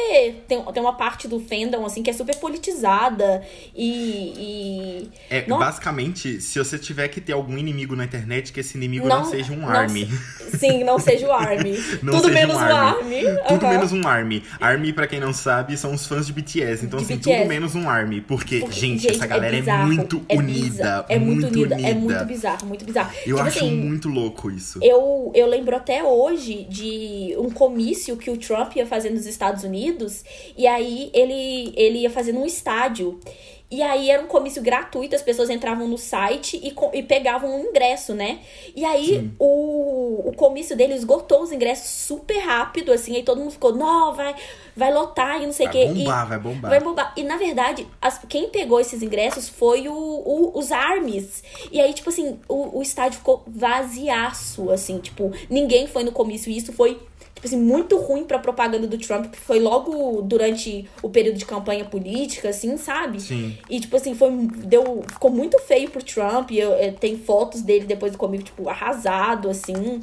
[0.46, 3.42] Tem, tem uma parte do fandom, assim, que é super politizada.
[3.74, 4.32] E.
[4.36, 5.10] e...
[5.30, 9.06] É, Não- basicamente, se você tiver que ter algum inimigo na internet, que esse inimigo
[9.08, 10.06] não, seja um não army.
[10.06, 11.76] se- Sim, não seja o Army.
[12.02, 13.26] Não Tudo menos um Army.
[13.26, 13.42] Army.
[13.48, 13.72] Tudo Aham.
[13.74, 14.42] menos um Army.
[14.60, 16.84] Army, pra quem não sabe, são os fãs de BTS.
[16.84, 17.38] Então, De assim, BTS.
[17.38, 18.20] tudo menos um Army.
[18.20, 21.06] Porque, Porque, gente, essa galera é, bizarro, muito é unida.
[21.08, 21.88] É muito, muito unida, unida.
[21.88, 23.10] É muito bizarro, muito bizarro.
[23.26, 24.78] Eu tipo acho assim, muito louco isso.
[24.82, 29.64] eu, eu lembro até hoje de um comício que o Trump ia fazer nos Estados
[29.64, 30.24] Unidos.
[30.56, 33.18] E aí ele, ele ia fazer num estádio.
[33.68, 37.64] E aí era um comício gratuito, as pessoas entravam no site e, e pegavam um
[37.68, 38.38] ingresso, né?
[38.76, 43.50] E aí o, o comício dele esgotou os ingressos super rápido, assim, aí todo mundo
[43.50, 44.36] ficou, não, vai,
[44.76, 45.88] vai lotar e não sei o Vai quê.
[45.92, 46.70] bombar, e, vai bombar.
[46.70, 47.12] Vai bombar.
[47.16, 51.42] E na verdade, as- quem pegou esses ingressos foi o, o- os armies.
[51.72, 56.50] E aí, tipo assim, o, o estádio ficou vaziaço, assim, tipo, ninguém foi no comício.
[56.52, 57.00] E isso foi,
[57.36, 61.44] tipo assim, muito ruim pra propaganda do Trump, que foi logo durante o período de
[61.44, 63.20] campanha política, assim, sabe?
[63.20, 63.56] Sim.
[63.70, 64.30] E, tipo assim, foi,
[64.64, 66.50] deu, ficou muito feio pro Trump.
[66.50, 70.00] Eu, eu- tem fotos dele depois comício, tipo, arrasado, assim.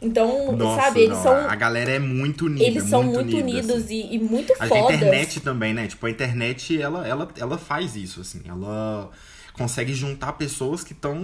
[0.00, 1.50] Então, Nossa, sabe, eles não, são.
[1.50, 2.64] a galera é muito unida.
[2.64, 3.94] Eles são muito, unida, unidos assim.
[4.10, 4.94] e, e muito A fodas.
[4.96, 5.88] internet também, né?
[5.88, 8.42] Tipo, a internet, ela, ela, ela faz isso, assim.
[8.46, 9.10] Ela
[9.58, 11.16] consegue juntar pessoas que estão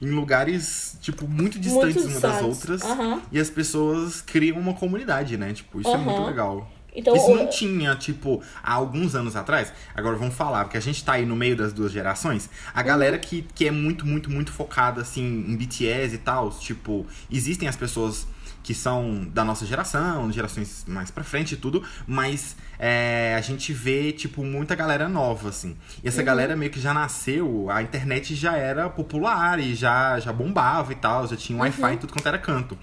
[0.00, 2.82] em lugares, tipo, muito distantes Muito uma das outras.
[2.82, 3.22] Aham.
[3.32, 5.52] E as pessoas criam uma comunidade, né?
[5.54, 6.70] Tipo, isso é muito legal.
[6.94, 9.72] Então, isso não tinha, tipo, há alguns anos atrás.
[9.94, 12.50] Agora vamos falar, porque a gente tá aí no meio das duas gerações.
[12.74, 16.50] A galera que, que é muito, muito, muito focada, assim, em BTS e tal.
[16.50, 18.26] Tipo, existem as pessoas
[18.62, 23.72] que são da nossa geração, gerações mais pra frente e tudo, mas é, a gente
[23.72, 25.70] vê, tipo, muita galera nova, assim.
[25.70, 25.76] E Uhum.
[26.04, 30.92] essa galera meio que já nasceu, a internet já era popular e já, já bombava
[30.92, 31.92] e tal, já tinha Wi-Fi Uhum.
[31.92, 32.78] em tudo quanto era canto.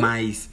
[0.00, 0.50] Mas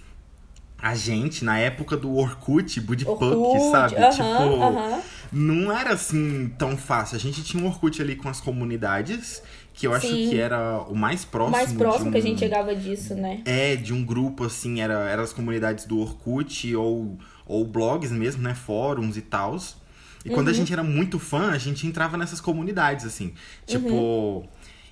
[0.78, 3.96] a gente, na época do Orkut, Budipunk, sabe?
[4.12, 4.96] tipo,
[5.32, 7.16] não era assim tão fácil.
[7.18, 9.42] A gente tinha um Orkut ali com as comunidades,
[9.74, 10.30] que eu acho Sim.
[10.30, 11.58] que era o mais O próximo.
[11.58, 12.12] mais próximo um...
[12.12, 13.42] que a gente chegava disso, né?
[13.46, 18.42] É, de um grupo, assim, era, era as comunidades do Orkut ou, ou blogs mesmo,
[18.42, 18.54] né?
[18.56, 19.78] Fóruns e tals.
[20.24, 20.58] E quando a Uhum.
[20.58, 23.34] gente era muito fã, a gente entrava nessas comunidades, assim.
[23.66, 23.90] Tipo.
[23.90, 24.44] Uhum.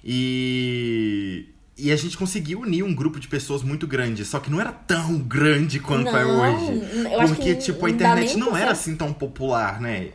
[0.04, 1.50] E.
[1.76, 4.72] E a gente conseguiu unir um grupo de pessoas muito grande, só que não era
[4.72, 7.08] tão grande quanto é Não, hoje.
[7.12, 10.10] eu acho Porque, que tipo, a internet não era assim tão popular, né?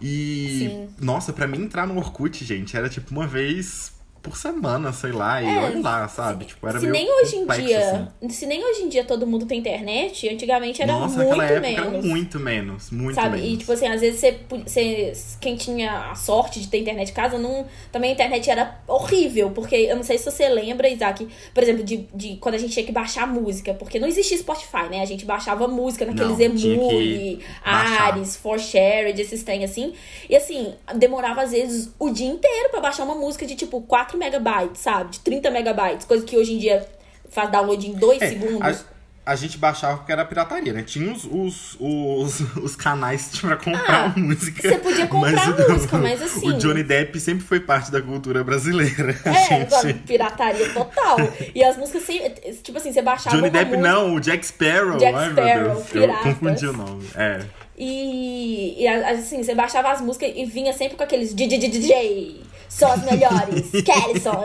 [0.00, 0.56] E.
[0.58, 0.88] Sim.
[1.04, 5.42] Nossa, pra mim entrar no Orkut, gente, era tipo uma vez por semana, sei lá,
[5.42, 6.44] e É, olha lá, sabe?
[6.44, 8.28] Tipo, era se meio nem hoje em dia, assim.
[8.28, 11.60] se nem hoje em dia todo mundo tem internet, antigamente era Nossa, muito naquela época
[11.60, 11.86] menos.
[11.94, 13.36] era muito menos, muito Sabe?
[13.38, 13.52] menos.
[13.52, 15.12] E tipo assim, às vezes você, você.
[15.40, 19.50] Quem tinha a sorte de ter internet em casa, não, também a internet era horrível.
[19.50, 22.72] Porque eu não sei se você lembra, Isaac, por exemplo, de, de quando a gente
[22.72, 23.74] tinha que baixar música.
[23.74, 25.00] Porque não existia Spotify, né?
[25.02, 27.40] A gente baixava música naqueles Emule.
[27.64, 29.92] Ares, For Shared, esses tem assim.
[30.28, 33.80] E assim, demorava às vezes o dia inteiro pra baixar uma música de tipo
[34.12, 35.10] 4 megabytes, sabe?
[35.10, 36.06] De 30 megabytes.
[36.06, 36.86] Coisa que hoje em dia
[37.30, 38.84] faz download em 2 É, segundos.
[39.24, 40.82] A, a gente baixava porque era pirataria, né?
[40.82, 44.60] Tinha os, os, os, os canais pra comprar Ah, música.
[44.68, 48.42] você podia comprar o- música, mas assim- O Johnny Depp sempre foi parte da cultura
[48.44, 49.16] brasileira.
[49.24, 49.70] É, gente.
[49.70, 51.16] sabe, pirataria total.
[51.54, 52.20] E as músicas, sem,
[52.62, 54.98] tipo assim, você baixava Johnny Depp música não, o Jack Sparrow.
[54.98, 55.86] Jack Ai, Sparrow, meu Deus.
[55.88, 56.26] piratas.
[56.26, 57.06] Eu confundi o nome.
[57.14, 57.40] É.
[57.78, 62.42] e, e assim, você baixava as músicas e vinha sempre com aqueles DJ,
[62.72, 64.44] Só as melhores, Kellyson,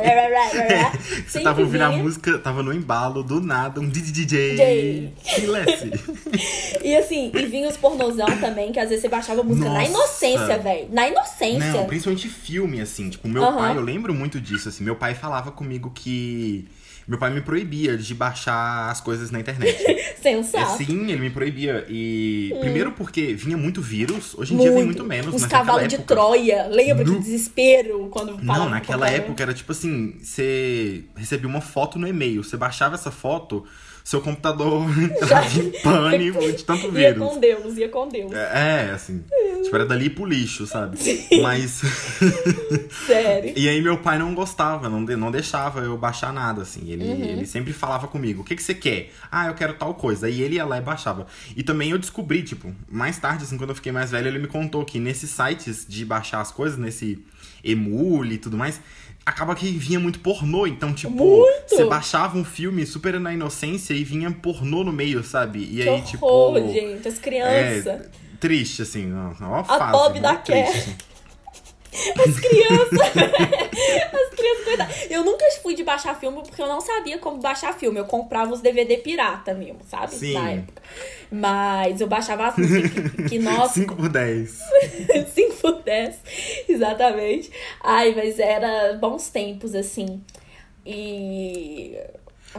[1.26, 4.26] Você tava ouvindo a música, tava no embalo, do nada, um DJ.
[4.26, 5.14] DJ.
[6.84, 9.80] E assim, e vinha os pornozão também, que às vezes você baixava a música na
[9.80, 9.90] Nossa.
[9.90, 10.88] inocência, velho.
[10.92, 11.72] Na inocência.
[11.72, 13.10] Não, principalmente filme, assim.
[13.10, 14.84] Tipo, meu pai, eu lembro muito disso, assim.
[14.84, 16.68] Meu pai falava comigo que.
[17.08, 19.78] Meu pai me proibia de baixar as coisas na internet.
[20.28, 20.84] É, Sensato.
[20.84, 21.86] sim, ele me proibia.
[21.88, 22.54] E.
[22.60, 24.36] Primeiro porque vinha muito vírus.
[24.38, 26.00] Hoje em dia vem muito menos, Os cavalos de.
[26.00, 26.68] Troia.
[26.68, 32.06] Lembra de desespero quando Não, naquela época era tipo assim: você recebia uma foto no
[32.06, 33.64] e-mail, você baixava essa foto,
[34.08, 37.28] seu computador entrava em pânico de tanto Ia vírus.
[37.28, 38.32] com Deus, ia com Deus.
[38.32, 39.22] É, assim.
[39.64, 40.98] Tipo, era dali pro lixo, sabe?
[41.42, 41.82] Mas.
[43.06, 43.52] Sério.
[43.56, 46.90] E aí meu pai não gostava, não, não deixava eu baixar nada, assim.
[46.90, 47.24] Ele, Uhum.
[47.24, 49.12] ele sempre falava comigo, o que, que você quer?
[49.30, 50.28] Ah, eu quero tal coisa.
[50.28, 51.28] Aí ele ia lá e baixava.
[51.56, 54.48] E também eu descobri, tipo, mais tarde, assim, quando eu fiquei mais velho, ele me
[54.48, 57.20] contou que nesses sites de baixar as coisas, nesse
[57.64, 58.80] Emule e tudo mais,
[59.28, 60.66] acaba que vinha muito pornô.
[60.66, 61.70] Então, tipo, Muito!
[61.70, 65.60] você baixava um filme super na inocência e vinha pornô no meio, sabe?
[65.60, 65.90] E Que aí,
[66.22, 66.74] horror, tipo.
[66.74, 67.08] gente.
[67.08, 68.10] As É, crianças.
[68.40, 70.96] triste, assim, ó, ó fase, pobre mó da triste.
[72.28, 73.00] As crianças.
[73.18, 75.12] As crianças, coitadas.
[75.12, 78.00] Eu nunca fui de baixar filme porque eu não sabia como baixar filme.
[78.00, 80.14] Eu comprava os DVD pirata mesmo, sabe?
[80.14, 80.34] Sim.
[80.34, 80.82] Na época.
[81.32, 84.60] Mas eu baixava as músicas que, que nossa, 5 por 10.
[85.34, 86.16] 5 por 10.
[86.70, 87.52] Exatamente.
[87.82, 90.22] Ai, mas era bons tempos, assim.
[90.86, 91.98] E.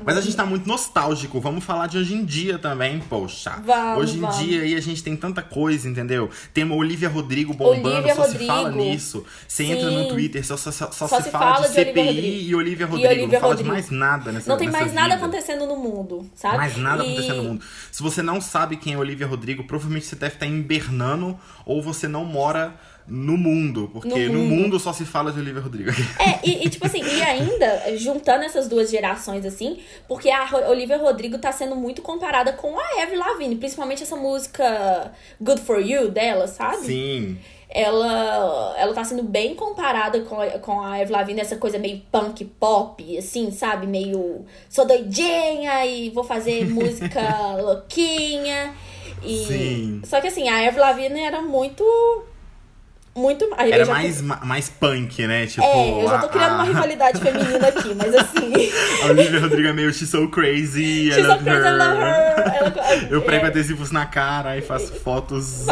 [0.05, 1.41] Mas a gente tá muito nostálgico.
[1.41, 3.61] Vamos falar de hoje em dia também, poxa.
[3.65, 4.39] Vamos, hoje em vamos.
[4.39, 6.31] dia aí a gente tem tanta coisa, entendeu?
[6.55, 8.91] Tem uma Olivia Rodrigo bombando, Olivia só se fala Rodrigo.
[8.91, 9.25] nisso.
[9.47, 9.97] Você entra Sim.
[10.03, 12.27] no Twitter, só, só, só, só se, se fala, fala de de CPI Rodrigo.
[12.51, 13.09] e Olivia E Rodrigo.
[13.09, 13.69] Olivia não fala Rodrigo.
[13.69, 15.27] de mais nada nessa Não tem nessa mais nada vida.
[15.27, 16.57] acontecendo no mundo, sabe?
[16.57, 17.65] Mais nada E- acontecendo no mundo.
[17.93, 22.07] Se você não sabe quem é Olivia Rodrigo, provavelmente você deve estar hibernando ou você
[22.09, 22.75] não mora
[23.09, 23.89] no mundo.
[23.93, 24.63] Porque No no mundo.
[24.63, 25.91] mundo só se fala de Olivia Rodrigo.
[26.19, 30.99] É, e, e, tipo assim, e ainda, juntando essas duas gerações, assim, porque a Olivia
[30.99, 36.11] Rodrigo tá sendo muito comparada com a Avril Lavigne, principalmente essa música Good For You
[36.11, 36.87] dela, sabe?
[36.87, 37.39] Sim.
[37.71, 42.01] Ela, ela tá sendo bem comparada com a, com a Avril Lavigne, essa coisa meio
[42.11, 43.87] punk pop, assim, sabe?
[43.87, 47.21] Meio, sou doidinha e vou fazer música
[47.61, 48.73] louquinha.
[49.23, 50.01] E, Sim.
[50.05, 51.85] Só que assim, a Avril Lavigne era muito...
[53.19, 53.49] Muito...
[53.57, 55.47] aí Era mais, ma- mais punk, né?
[55.47, 58.53] Tipo, é, eu já tô criando a- uma rivalidade feminina aqui, mas assim.
[59.03, 61.77] A Olivia Rodrigo é meio She's so crazy, I She's so love crazy, I her.
[61.79, 62.55] love her.
[62.57, 65.67] Ela- Eu prego é, adesivos na cara e faço fotos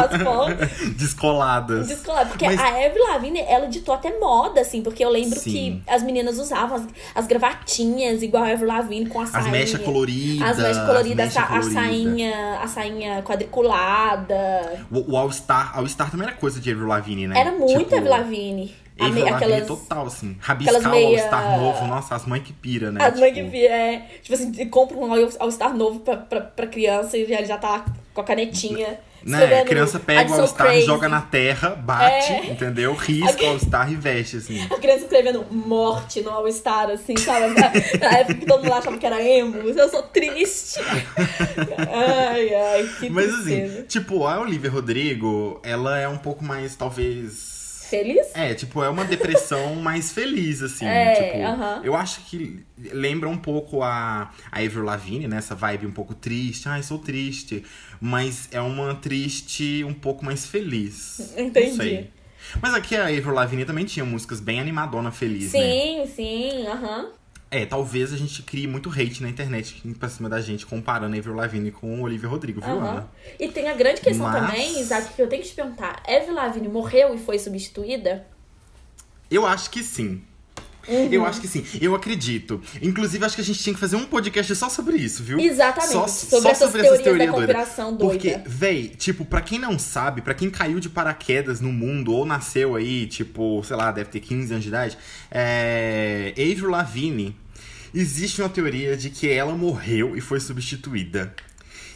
[0.97, 1.89] descoladas.
[1.89, 5.51] Descolado, porque Mas- a Avril Lavigne, ela ditou até moda, assim, porque eu lembro Sim.
[5.51, 6.83] que as meninas usavam as,
[7.15, 9.51] as gravatinhas igual a Avril Lavigne com a As sainha.
[9.51, 10.49] mechas coloridas.
[10.49, 14.37] As mechas coloridas, as a, sainha, a sainha quadriculada.
[14.91, 17.36] O, o All Star, All Star também era coisa de Avril Lavigne, né?
[17.39, 18.75] Era muito tipo, Avril Lavigne.
[18.99, 20.37] A Avril Lavigne aquelas, total, assim.
[20.41, 21.87] Rabiscar aquelas o All meia- Star novo.
[21.87, 23.05] Nossa, as mães que pira, né?
[23.05, 24.07] As mães que Tipo, vi, é.
[24.23, 27.85] Tipo assim, compra um All- All-Star novo pra, pra, pra criança e já, já tá
[28.15, 28.99] com a canetinha.
[29.27, 29.61] Né?
[29.61, 30.87] A criança pega "I'm o so All Star, crazy".
[30.87, 32.47] joga na terra, bate, É.
[32.47, 32.95] entendeu?
[32.95, 34.63] Risca o All Star e veste, assim.
[34.71, 37.49] A criança escrevendo morte no All-Star, assim, sabe?
[37.99, 39.57] Na época que todo mundo achava que era emo.
[39.57, 40.79] Eu sou triste.
[41.89, 43.73] Ai, ai, que Mas tristeza.
[43.79, 47.57] assim, tipo, a Olivia Rodrigo, ela é um pouco mais, talvez.
[47.89, 48.35] Feliz?
[48.35, 50.87] É, tipo, é uma depressão mais feliz, assim.
[50.87, 51.81] É, tipo, aham.
[51.85, 55.37] eu acho que lembra um pouco a, a Avril Lavigne, né?
[55.39, 56.69] Essa vibe um pouco triste.
[56.69, 57.65] Ai, sou triste.
[58.01, 61.35] Mas é uma triste um pouco mais feliz.
[61.37, 62.11] Entendi.
[62.61, 65.61] Mas aqui a Avril Lavigne também tinha músicas bem animadona, feliz, né?
[65.61, 67.11] Sim, sim, aham.
[67.51, 71.19] É, talvez a gente crie muito hate na internet pra cima da gente comparando a
[71.19, 72.89] Avril Lavigne com Olivia Rodrigo, viu, aham.
[72.91, 73.09] Ana?
[73.39, 76.03] E tem a grande questão Mas- também, Isaac, que eu tenho que te perguntar.
[76.07, 78.27] Avril Lavigne morreu e foi substituída?
[79.31, 80.23] Eu acho que sim.
[80.89, 81.09] Uhum.
[81.13, 81.65] Eu acho que sim.
[81.81, 82.61] Eu acredito.
[82.81, 85.39] Inclusive, acho que a gente tinha que fazer um podcast só sobre isso, viu?
[85.39, 88.13] Exatamente, Só, sobre só essas sobre teorias teorias da conspiração doida.
[88.15, 92.25] Porque, véi, tipo, pra quem não sabe, pra quem caiu de paraquedas no mundo ou
[92.25, 94.99] nasceu aí, tipo, sei lá, deve ter 15 anos de idade,
[95.31, 96.33] é.
[96.37, 97.37] Avril Lavigne.
[97.95, 101.35] Existe uma teoria de que ela morreu e foi substituída.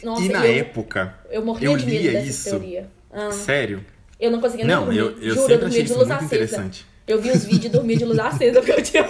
[0.03, 1.15] Nossa, e na eu, época.
[1.29, 2.49] eu morria eu lia isso.
[2.49, 2.89] teoria.
[3.11, 3.85] Ah, Sério?
[4.19, 4.99] eu não conseguia nem Não, dormir.
[4.99, 6.25] eu, eu Juro, sempre dormia de isso luz muito acesa.
[6.35, 6.85] interessante.
[7.11, 9.05] Eu vi os vídeos e dormia de luz acesa porque eu tinha.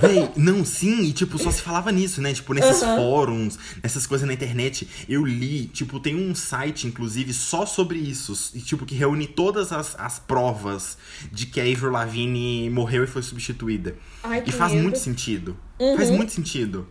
[0.00, 2.32] Véi, não, sim, e tipo, só se falava nisso, né?
[2.32, 7.66] Tipo, nesses fóruns, nessas coisas na internet, eu li, tipo, tem um site, inclusive, só
[7.66, 8.52] sobre isso.
[8.54, 10.96] E, tipo, que reúne todas as, as provas
[11.30, 13.96] de que a Avril Lavigne morreu e foi substituída.
[14.22, 14.82] Ai, e faz medo.
[14.84, 15.56] muito sentido.
[15.96, 16.86] Faz muito sentido.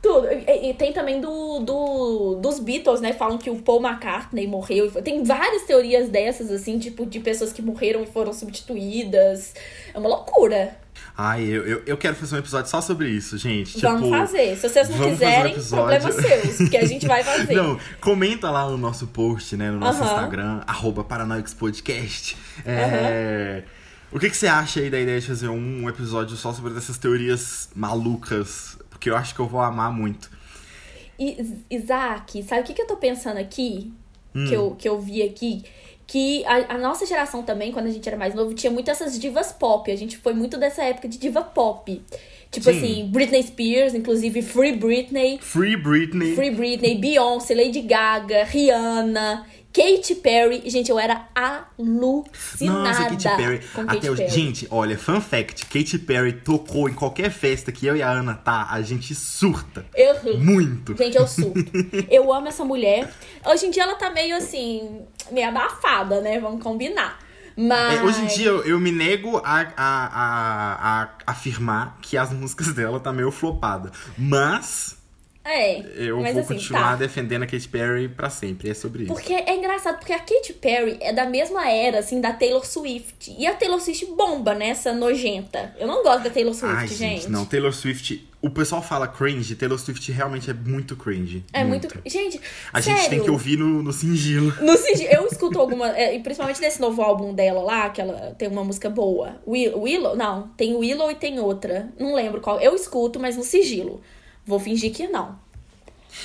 [0.00, 0.26] Tudo.
[0.30, 3.12] E, e tem também do, do, dos Beatles, né?
[3.12, 4.90] Falam que o Paul McCartney morreu.
[5.02, 9.54] Tem várias teorias dessas, assim, tipo, de pessoas que morreram e foram substituídas.
[9.92, 10.78] É uma loucura.
[11.18, 13.78] Ai, eu, eu, eu quero fazer um episódio só sobre isso, gente.
[13.80, 14.56] vamos tipo, fazer.
[14.56, 16.00] Se vocês não um quiserem, episódio.
[16.00, 16.56] problemas seus.
[16.58, 17.54] Porque a gente vai fazer.
[17.54, 19.70] Não, comenta lá no nosso post, né?
[19.70, 20.12] No nosso Aham.
[20.12, 22.36] Instagram, arroba Paranoics Podcast.
[22.64, 23.62] É,
[24.12, 26.96] O que, que você acha aí da ideia de fazer um episódio só sobre essas
[26.98, 28.78] teorias malucas?
[29.06, 30.28] Porque eu acho que eu vou amar muito.
[31.16, 33.92] E, Isaac, sabe o que, que eu tô pensando aqui?
[34.34, 34.46] Hum.
[34.48, 35.62] Que, eu, que eu vi aqui?
[36.08, 39.18] que a, a nossa geração também, quando a gente era mais novo, tinha muito essas
[39.18, 39.90] divas pop.
[39.90, 42.02] A gente foi muito dessa época de diva pop.
[42.50, 42.76] Tipo Sim.
[42.76, 45.38] assim, Britney Spears, inclusive Free Britney.
[45.40, 46.34] Free Britney.
[46.34, 50.62] Free Britney, Beyoncé, Lady Gaga, Rihanna, Katy Perry.
[50.70, 53.60] Gente, eu era alucinada Nossa, Katy Perry.
[53.74, 54.22] com Até Katy hoje.
[54.22, 54.34] Perry.
[54.34, 58.34] Gente, olha, fun fact: Katy Perry tocou em qualquer festa que eu e a Ana
[58.34, 59.84] tá, a gente surta.
[59.94, 60.96] Eu, Muito.
[60.96, 61.60] Gente, eu surto.
[62.08, 63.12] eu amo essa mulher.
[63.44, 66.40] Hoje em dia ela tá meio assim, meio abafada, né?
[66.40, 67.18] Vamos combinar.
[67.54, 67.98] Mas.
[67.98, 72.32] É, hoje em dia eu, eu me nego a, a, a, a afirmar que as
[72.32, 73.90] músicas dela tá meio flopada.
[74.16, 74.95] Mas
[75.46, 75.80] É.
[75.96, 76.96] eu vou assim, continuar tá.
[76.96, 78.70] defendendo a Katy Perry pra sempre.
[78.70, 79.12] É sobre isso.
[79.12, 83.34] Porque é engraçado, porque a Katy Perry é da mesma era, assim, da Taylor Swift.
[83.38, 85.74] E a Taylor Swift bomba nessa nojenta.
[85.78, 87.44] Eu não gosto da Taylor Swift, Ai, gente, não.
[87.46, 88.26] Taylor Swift.
[88.42, 91.44] O pessoal fala cringe, Taylor Swift realmente é muito cringe.
[91.52, 91.88] É muito.
[92.04, 92.40] Gente,
[92.72, 93.00] A sério.
[93.00, 94.52] gente tem que ouvir no, no sigilo.
[94.62, 95.88] No sigi- eu escuto alguma.
[95.96, 99.40] é, principalmente nesse novo álbum dela lá, que ela tem uma música boa.
[99.46, 100.14] Wi- Willow?
[100.14, 101.88] Não, tem Willow e tem outra.
[101.98, 102.60] Não lembro qual.
[102.60, 104.00] Eu escuto, mas no sigilo.
[104.46, 105.38] Vou fingir que não.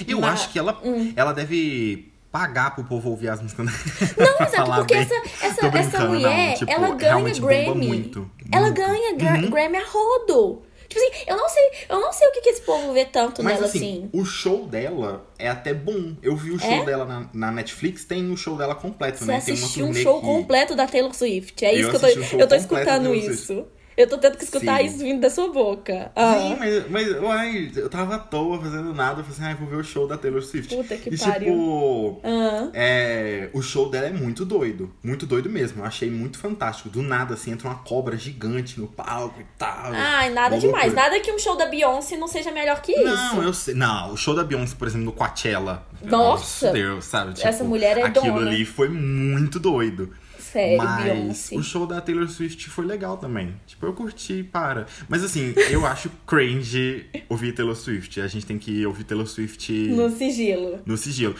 [0.07, 0.79] Eu Mas- acho que ela,
[1.15, 3.65] ela deve pagar pro povo ouvir as músicas.
[3.65, 5.03] Não, exato, porque bem.
[5.03, 7.87] essa, essa, essa mulher, não, tipo, ela ganha Grammy.
[7.87, 8.79] muito, Ela muito.
[8.79, 8.87] Uhum.
[8.87, 10.61] ganha gra- Grammy a rodo.
[10.87, 13.41] Tipo assim, eu não sei, eu não sei o que, que esse povo vê tanto
[13.41, 14.09] Mas nela assim, assim.
[14.13, 16.15] o show dela é até bom.
[16.21, 16.83] Eu vi o show É?
[16.85, 19.33] dela na, na Netflix, tem o show dela completo, Você né?
[19.33, 21.63] Uma assistiu um show que- completo da Taylor Swift.
[21.63, 23.65] É Eu isso que eu tô, eu tô escutando isso.
[23.97, 24.85] Eu tô tendo que escutar Sim.
[24.85, 26.11] isso vindo da sua boca.
[26.15, 26.33] Ah.
[26.39, 29.19] Sim, mas, mas uai, eu tava à toa fazendo nada.
[29.19, 30.73] Eu falei assim, ah, vou ver o show da Taylor Swift.
[30.75, 31.53] Puta que e pariu.
[31.53, 32.69] tipo, Ah.
[32.73, 34.91] é, o show dela é muito doido.
[35.03, 35.81] Muito doido mesmo.
[35.81, 36.89] Eu achei muito fantástico.
[36.89, 39.91] Do nada, assim, entra uma cobra gigante no palco e tal.
[39.93, 40.93] Ai, nada demais.
[40.93, 43.41] Nada que um show da Beyoncé não seja melhor que Não, isso.
[43.41, 43.73] eu sei.
[43.75, 45.85] Não, o show da Beyoncé, por exemplo, no Coachella.
[46.03, 46.71] Nossa!
[46.71, 47.33] Deus, sabe?
[47.33, 48.47] Tipo, Essa mulher é Aquilo dona.
[48.49, 50.11] ali foi muito doido.
[50.51, 51.55] Sério, Mas Beyoncé.
[51.55, 53.55] o show da Taylor Swift foi legal também.
[53.65, 54.85] Tipo, eu curti, para.
[55.07, 58.19] Mas assim, eu acho cringe ouvir Taylor Swift.
[58.19, 60.79] A gente tem que ouvir Taylor Swift No sigilo.
[60.85, 61.35] no sigilo.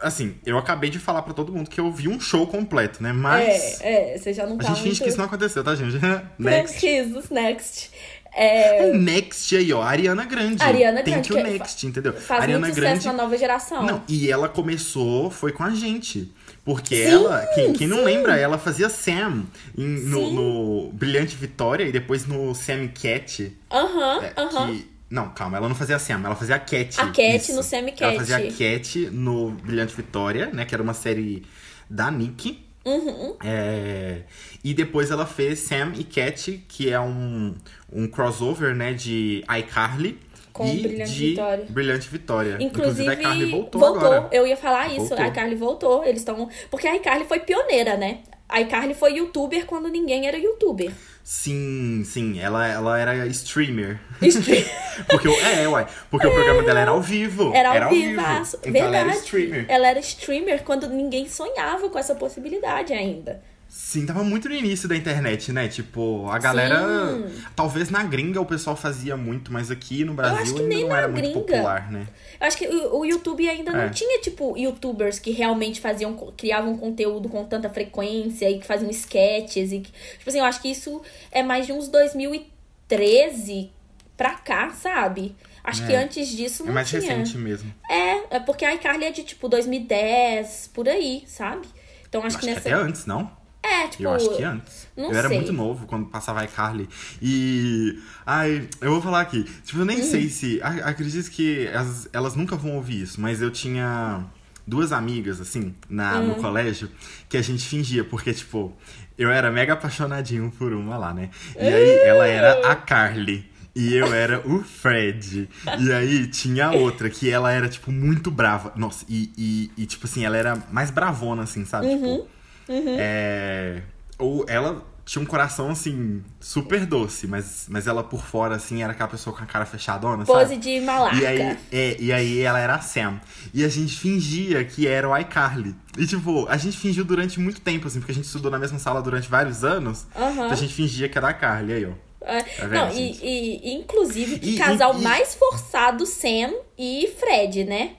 [0.00, 3.12] Assim, eu acabei de falar pra todo mundo que eu vi um show completo, né?
[3.12, 5.74] Mas É, é, você já não a tá gente finge que isso não aconteceu, tá,
[5.74, 5.96] gente?
[6.38, 6.80] Next.
[6.80, 7.90] Jesus, next.
[8.34, 10.62] É, Next aí, ó, Ariana Grande.
[10.62, 12.14] Ariana Tem Grande, que o Next, entendeu?
[12.14, 13.82] faz Ariana muito sucesso Grande na nova geração.
[13.84, 16.32] Não, e ela começou, foi com a gente.
[16.64, 19.44] Porque Sim, ela, quem, quem não lembra, ela fazia Sam
[19.76, 23.52] em- no, no Brilhante Vitória e depois no Sam Cat.
[23.70, 24.66] Aham, é, aham.
[24.72, 27.00] que- não, calma, ela não fazia Sam, ela fazia a Cat.
[27.00, 27.54] A Cat isso.
[27.56, 28.16] no Sam Ela Cat.
[28.16, 30.64] fazia a Cat no Brilhante Vitória, né?
[30.64, 31.42] Que era uma série
[31.90, 32.64] da Nick.
[32.84, 33.36] Uhum.
[33.44, 34.22] É,
[34.64, 37.54] e depois ela fez Sam e Cat, que é um,
[37.92, 40.18] um crossover, né, de iCarly
[40.52, 41.64] Com e Brilhante Vitória.
[41.68, 42.56] Brilhante Vitória.
[42.60, 44.28] Inclusive, a iCarly voltou, agora.
[44.32, 45.08] Eu ia falar isso.
[45.08, 45.18] Voltou.
[45.18, 46.04] A iCarly voltou.
[46.04, 46.48] Eles estão.
[46.70, 48.18] Porque a iCarly foi pioneira, né?
[48.48, 50.92] A iCarly foi youtuber quando ninguém era youtuber.
[51.24, 53.98] Sim, sim, ela, ela era streamer.
[54.20, 54.64] Stream-
[55.08, 57.50] Porque, é, uai, porque o programa dela era ao vivo.
[57.54, 58.10] Era ao vivo.
[58.10, 58.56] vivaço.
[58.58, 58.94] Então Verdade.
[58.96, 59.64] ela era streamer.
[59.68, 63.40] Ela era streamer quando ninguém sonhava com essa possibilidade ainda.
[63.74, 65.66] Sim, tava muito no início da internet, né?
[65.66, 66.78] Tipo, a galera.
[67.26, 67.42] Sim.
[67.56, 71.08] Talvez na gringa o pessoal fazia muito, mas aqui no Brasil que ainda não era
[71.08, 71.40] muito gringa.
[71.40, 72.06] popular, né?
[72.38, 73.84] Eu acho que o, o YouTube ainda É.
[73.86, 78.90] não tinha, tipo, youtubers que realmente faziam, criavam conteúdo com tanta frequência e que faziam
[78.90, 83.70] sketches e que, tipo assim, eu acho que isso é mais de uns 2013
[84.16, 85.34] pra cá, sabe?
[85.64, 85.96] Acho que É.
[86.02, 87.00] antes disso É não mais tinha.
[87.00, 87.72] recente mesmo.
[87.88, 91.66] É, é porque a iCarly é de tipo 2010, por aí, sabe?
[92.08, 92.68] Então acho, Acho que que nessa.
[92.68, 93.30] até antes, não?
[93.62, 94.02] É, tipo.
[94.02, 94.88] Eu acho que antes.
[94.96, 95.36] não eu era sei.
[95.36, 96.88] muito novo quando passava iCarly.
[97.20, 97.98] E.
[98.26, 99.44] Ai, eu vou falar aqui.
[99.64, 100.04] Tipo, eu nem Hum.
[100.04, 100.60] sei se.
[100.62, 104.24] Acredito que elas, elas nunca vão ouvir isso, mas eu tinha
[104.66, 106.28] duas amigas, assim, na, Hum.
[106.28, 106.88] no colégio,
[107.28, 108.76] que a gente fingia, porque, tipo,
[109.18, 111.30] eu era mega apaixonadinho por uma lá, né?
[111.56, 113.50] E aí ela era a Carly.
[113.74, 115.48] E eu era o Fred.
[115.80, 118.70] E aí tinha outra, que ela era, tipo, muito brava.
[118.76, 121.88] Nossa, e, e, e, tipo assim, ela era mais bravona, assim, sabe?
[121.88, 122.28] Tipo,
[122.68, 123.82] é...
[124.18, 128.92] Ou ela tinha um coração, assim, super doce, mas, mas ela por fora, assim, era
[128.92, 130.56] aquela pessoa com a cara fechadona, Pose sabe?
[130.58, 131.16] de malarca.
[131.20, 133.20] E aí, é, e aí ela era a Sam.
[133.52, 135.74] E a gente fingia que era o iCarly.
[135.98, 138.78] E tipo, a gente fingiu durante muito tempo, assim, porque a gente estudou na mesma
[138.78, 140.06] sala durante vários anos.
[140.14, 140.30] Aham.
[140.32, 141.90] Então a gente fingia que era a Carly, aí, ó.
[142.24, 147.12] É, Tá vendo, não, e, e- inclusive que E- casal e- mais forçado, Sam e
[147.18, 147.96] Fred, né?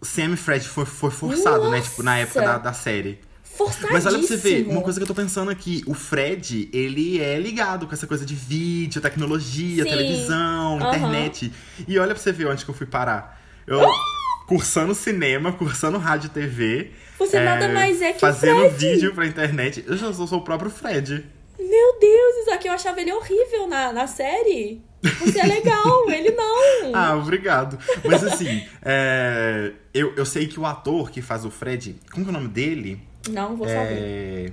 [0.00, 1.82] Sam e Fred foi, foi forçado, né?
[1.82, 2.52] Tipo, na época Nossa!
[2.54, 3.20] da, da série.
[3.60, 3.92] Forçadíssimo.
[3.92, 7.20] Mas olha pra você ver, uma coisa que eu tô pensando aqui, o Fred, ele
[7.20, 9.90] é ligado com essa coisa de vídeo, tecnologia, Sim.
[9.90, 10.88] televisão, Aham.
[10.96, 11.52] internet.
[11.86, 13.38] E olha pra você ver onde que eu fui parar.
[13.66, 13.80] Eu,
[14.46, 16.90] cursando cinema, cursando rádio e TV.
[17.18, 18.76] Você nada mais é que Fazendo Fred.
[18.94, 19.84] vídeo pra internet.
[19.86, 21.24] Eu já sou, sou o próprio Fred.
[21.58, 24.80] Meu Deus, Isaac, eu achava ele horrível na, na série.
[25.20, 26.94] Você é legal, ele não.
[26.94, 27.78] Ah, obrigado.
[28.04, 32.30] Mas assim, é, eu, eu sei que o ator que faz o Fred, como que
[32.30, 33.09] é o nome dele?
[33.28, 34.50] Não, vou saber.
[34.50, 34.52] É.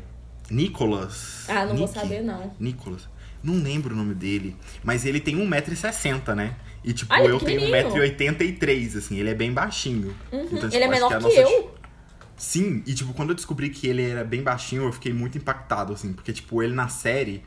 [0.50, 1.46] Nicolas.
[1.48, 1.94] Ah, não vou Nick?
[1.94, 2.52] saber, não.
[2.60, 3.08] Nicolas.
[3.44, 4.56] Não lembro o nome dele.
[4.84, 6.56] Mas ele tem 1,60m, né?
[6.84, 7.94] E tipo, Ah, é eu tenho pequenininho.
[7.94, 10.16] 1,83m, assim, ele é bem baixinho.
[10.32, 11.76] Então, tipo, ele é menor que, nossa- eu.
[12.36, 15.94] Sim, e tipo, quando eu descobri que ele era bem baixinho, eu fiquei muito impactado,
[15.94, 17.44] assim, porque, tipo, ele na série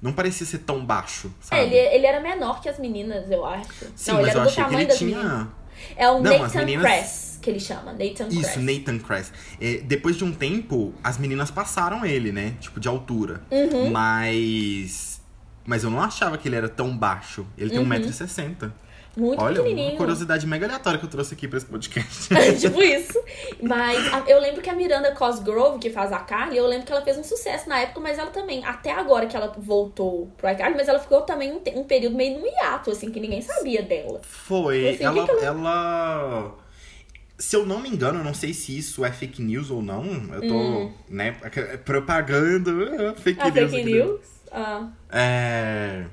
[0.00, 1.60] não parecia ser tão baixo, sabe?
[1.60, 3.86] É, ele, ele era menor que as meninas, eu acho.
[3.94, 5.16] Sim, não, ele mas era eu achei que ele tinha.
[5.18, 5.48] meninas.
[5.96, 7.92] É o Não, Nathan meninas- Kress, que ele chama.
[7.92, 8.58] Nathan Isso, Kress.
[8.58, 9.32] Nathan Kress.
[9.60, 12.54] É, depois de um tempo, as meninas passaram ele, né?
[12.60, 13.42] Tipo, de altura.
[13.50, 13.90] Uhum.
[13.90, 15.20] Mas.
[15.64, 17.46] Mas eu não achava que ele era tão baixo.
[17.56, 17.86] Ele tem Uhum.
[17.86, 18.72] 1,60m.
[19.14, 19.96] Muito Olha, uma pequenininho.
[19.98, 22.28] curiosidade mega aleatória que eu trouxe aqui pra esse podcast.
[22.58, 23.20] tipo isso.
[23.62, 26.92] Mas a- eu lembro que a Miranda Cosgrove, que faz a Carly, eu lembro que
[26.92, 30.48] ela fez um sucesso na época, mas ela também, até agora que ela voltou pro
[30.50, 33.82] iCarly, mas ela ficou também um, um período meio no hiato, assim, que ninguém sabia
[33.82, 34.20] dela.
[34.22, 34.88] Foi.
[34.94, 36.54] Assim, ela, que que ela.
[37.38, 40.04] Se eu não me engano, eu não sei se isso é fake news ou não.
[40.32, 41.32] Eu tô, né,
[41.84, 42.70] propagando
[43.10, 43.46] ah, fake Hum.
[43.46, 43.70] A news.
[43.70, 44.20] fake news?
[44.50, 46.04] Ah, É...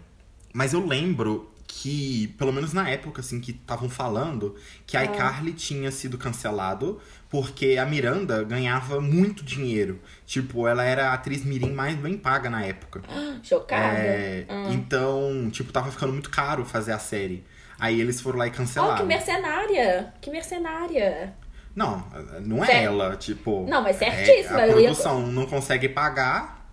[0.53, 4.55] Mas eu lembro que, pelo menos na época, assim, que estavam falando
[4.87, 6.99] que a iCarly tinha sido cancelado
[7.29, 10.01] porque a Miranda ganhava muito dinheiro.
[10.25, 13.01] Tipo, ela era a atriz mirim mais bem paga na época.
[13.43, 13.97] chocada.
[13.99, 14.69] É, Ah.
[14.71, 17.45] Então, tipo, tava ficando muito caro fazer a série.
[17.79, 18.97] Aí eles foram lá e Oh, cancelaram.
[18.97, 20.13] que mercenária!
[20.19, 21.33] Que mercenária!
[21.75, 22.03] Não,
[22.41, 23.65] não é ela, tipo...
[23.69, 26.67] Não, mas é- certíssima, a eu ia- produção não consegue pagar,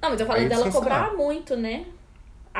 [0.00, 1.86] Não, mas eu falei dela cobrar muito, né?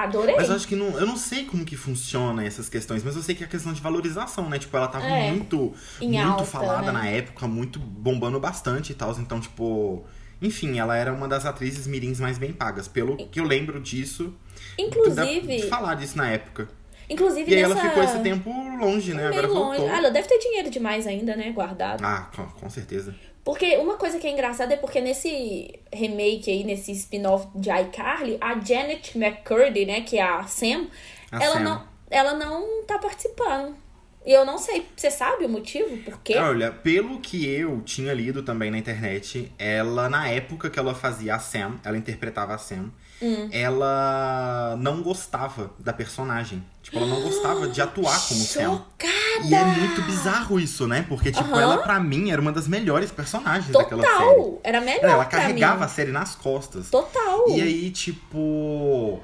[0.03, 0.37] Adorei.
[0.37, 0.89] Mas eu acho que não.
[0.99, 3.81] Eu não sei como que funciona essas questões, mas eu sei que é questão de
[3.81, 4.59] valorização, né?
[4.59, 5.31] Tipo, ela tava É.
[5.33, 6.99] muito, muito alta, falada né?
[7.01, 9.11] na época, muito bombando bastante e tal.
[9.19, 10.05] Então, tipo.
[10.43, 12.87] Enfim, ela era uma das atrizes mirins mais bem pagas.
[12.87, 14.35] Pelo que eu lembro disso.
[14.79, 16.69] Inclusive, De falar disso na época.
[17.09, 17.73] inclusive E nessa...
[17.73, 19.29] ela ficou esse tempo longe, né?
[19.31, 19.79] meio Agora longe.
[19.79, 19.95] voltou.
[19.95, 21.51] Ah, ela deve ter dinheiro demais ainda, né?
[21.53, 22.05] Guardado.
[22.05, 23.15] Ah, com, com certeza.
[23.47, 28.37] Porque uma coisa que é engraçada é porque nesse remake aí, nesse spin-off de iCarly,
[28.41, 30.89] a Janet McCurdy, né, que é a Sam,
[31.31, 31.61] A ela Sam.
[31.61, 33.77] não ela não tá participando.
[34.25, 35.97] E eu não sei, você sabe o motivo?
[35.99, 36.37] Por quê?
[36.37, 41.37] Olha, pelo que eu tinha lido também na internet, ela, na época que ela fazia
[41.37, 42.91] a Sam, ela interpretava a Sam,
[43.23, 43.49] Hum.
[43.51, 46.63] ela não gostava da personagem.
[46.83, 48.63] Tipo, ela não gostava de atuar como Sam.
[48.77, 49.47] Chocada!
[49.47, 51.05] E é muito bizarro isso, né?
[51.09, 54.15] Porque, tipo, ela pra mim era uma das melhores personagens daquela série.
[54.19, 54.61] Total!
[54.63, 55.93] Era melhor Ela carregava a mim.
[55.93, 56.91] série nas costas.
[56.91, 57.49] Total!
[57.49, 59.21] E aí, tipo.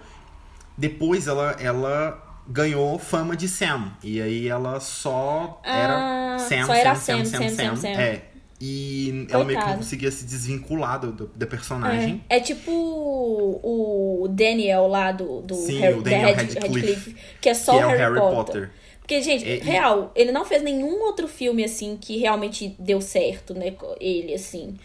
[0.76, 2.18] Depois ela, ela
[2.48, 3.92] ganhou fama de Sam.
[4.02, 7.76] E aí ela só era Ah, Sam, só era Sam, Sam, Sam, Sam, Sam, Sam.
[7.76, 7.88] Sam.
[7.88, 8.24] É.
[8.64, 12.22] E ela meio que não conseguia se desvincular do, da personagem.
[12.28, 16.92] É, é tipo o Daniel lá do, do Sim, Harry, o Daniel da Red- Radcliffe,
[16.92, 18.36] Radcliffe, que é só que é o Harry, Harry Potter.
[18.36, 18.70] Potter.
[19.00, 23.00] Porque, gente, É, e- real, ele não fez nenhum outro filme, assim, que realmente deu
[23.00, 23.74] certo, né?
[24.00, 24.76] Ele, assim.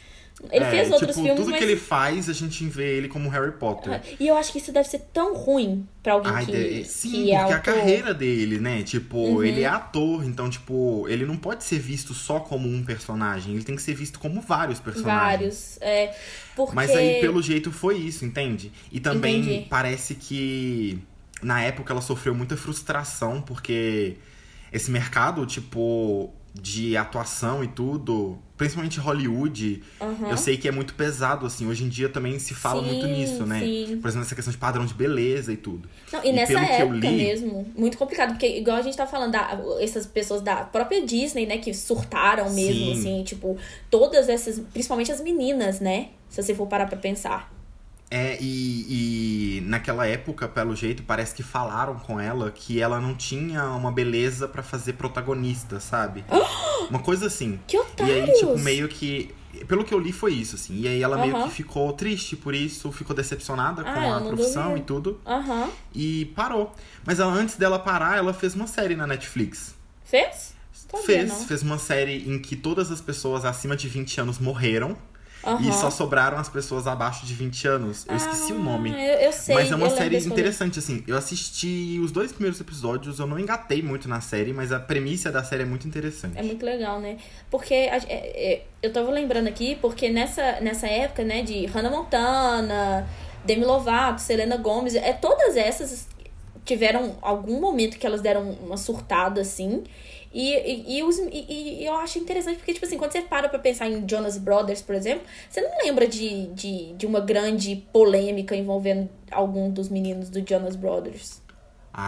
[0.52, 1.58] Ele É, fez outros tipo, filmes, tudo mas...
[1.60, 3.94] que ele faz, a gente vê ele como Harry Potter.
[3.94, 6.86] Ah, E eu acho que isso deve ser tão ruim pra alguém Ai, que, de-
[6.86, 8.84] sim, que porque é a carreira dele, né?
[8.84, 9.44] Tipo, Uhum.
[9.44, 13.64] ele é ator, então, tipo, ele não pode ser visto só como um personagem, ele
[13.64, 15.80] tem que ser visto como vários personagens.
[15.80, 15.82] Vários.
[15.82, 16.16] É,
[16.56, 16.76] porque...
[16.76, 18.72] Mas aí, pelo jeito, foi isso, entende?
[18.92, 19.66] E também Entendi.
[19.68, 21.00] parece que
[21.42, 24.18] na época ela sofreu muita frustração, porque
[24.72, 30.30] esse mercado, tipo, de atuação e tudo, principalmente Hollywood, Aham.
[30.32, 31.68] eu sei que é muito pesado, assim.
[31.68, 33.60] Hoje em dia também se fala Sim, muito nisso, né?
[33.60, 34.00] sim.
[34.02, 35.88] Por exemplo, essa questão de padrão de beleza e tudo.
[36.12, 39.32] Não, e, E nessa época li- mesmo, muito complicado, porque igual a gente tá falando,
[39.34, 43.00] da, essas pessoas da própria Disney, né, que surtaram mesmo, Sim.
[43.00, 43.58] assim, tipo,
[43.90, 47.56] todas essas, principalmente as meninas, né, se você for parar pra pensar.
[48.10, 53.14] É, e, e naquela época, pelo jeito, parece que falaram com ela que ela não
[53.14, 56.24] tinha uma beleza pra fazer protagonista, sabe?
[56.90, 57.60] uma coisa assim.
[57.68, 58.30] Que E otários!
[58.30, 59.36] aí, tipo, meio que.
[59.68, 60.80] Pelo que eu li, foi isso, assim.
[60.82, 64.78] E aí ela meio que ficou triste por isso, ficou decepcionada Ah, com a profissão
[64.78, 65.20] e tudo.
[65.26, 65.70] Aham.
[65.94, 66.74] E parou.
[67.04, 69.74] Mas ela, antes dela parar, ela fez uma série na Netflix.
[70.06, 70.54] Fez?
[70.72, 71.46] Sabia, fez, não.
[71.48, 74.96] fez uma série em que todas as pessoas acima de 20 anos morreram.
[75.48, 75.72] E Aham.
[75.72, 78.06] só sobraram as pessoas abaixo de 20 anos.
[78.10, 78.94] Eu esqueci o nome.
[78.94, 81.04] Ah, Eu, eu sei, Mas é uma série interessante, assim.
[81.08, 85.32] Eu assisti os dois primeiros episódios, eu não engatei muito na série, mas a premissa
[85.32, 86.38] da série é muito interessante.
[86.38, 87.18] É muito legal, né?
[87.50, 91.90] Porque a- é- é, eu tava lembrando aqui, porque nessa, nessa época, né, de Hannah
[91.92, 93.08] Montana,
[93.46, 96.08] Demi Lovato, Selena Gomez, é, todas essas
[96.68, 99.84] tiveram algum momento que elas deram uma surtada, assim.
[100.34, 101.46] E, e, e, os, e,
[101.82, 104.82] e eu acho interessante porque, tipo assim, quando você para pra pensar em Jonas Brothers,
[104.82, 110.30] por exemplo, você não lembra de, de, de uma grande polêmica envolvendo algum dos meninos
[110.30, 111.42] do Jonas Brothers.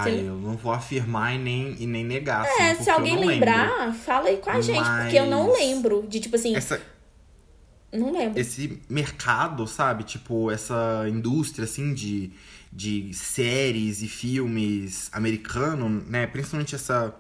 [0.04, 0.28] Sim.
[0.28, 2.42] eu não vou afirmar e nem, e nem negar.
[2.46, 3.94] assim, É, porque se alguém lembrar, lembro.
[3.96, 6.80] fala aí com a gente, porque eu não Mas- lembro de, tipo assim, Essa,
[7.92, 8.40] não lembro.
[8.40, 10.04] esse mercado, sabe?
[10.04, 12.32] Tipo, essa indústria, assim, de,
[12.72, 16.28] de séries e filmes americano, né?
[16.28, 17.14] Principalmente essa...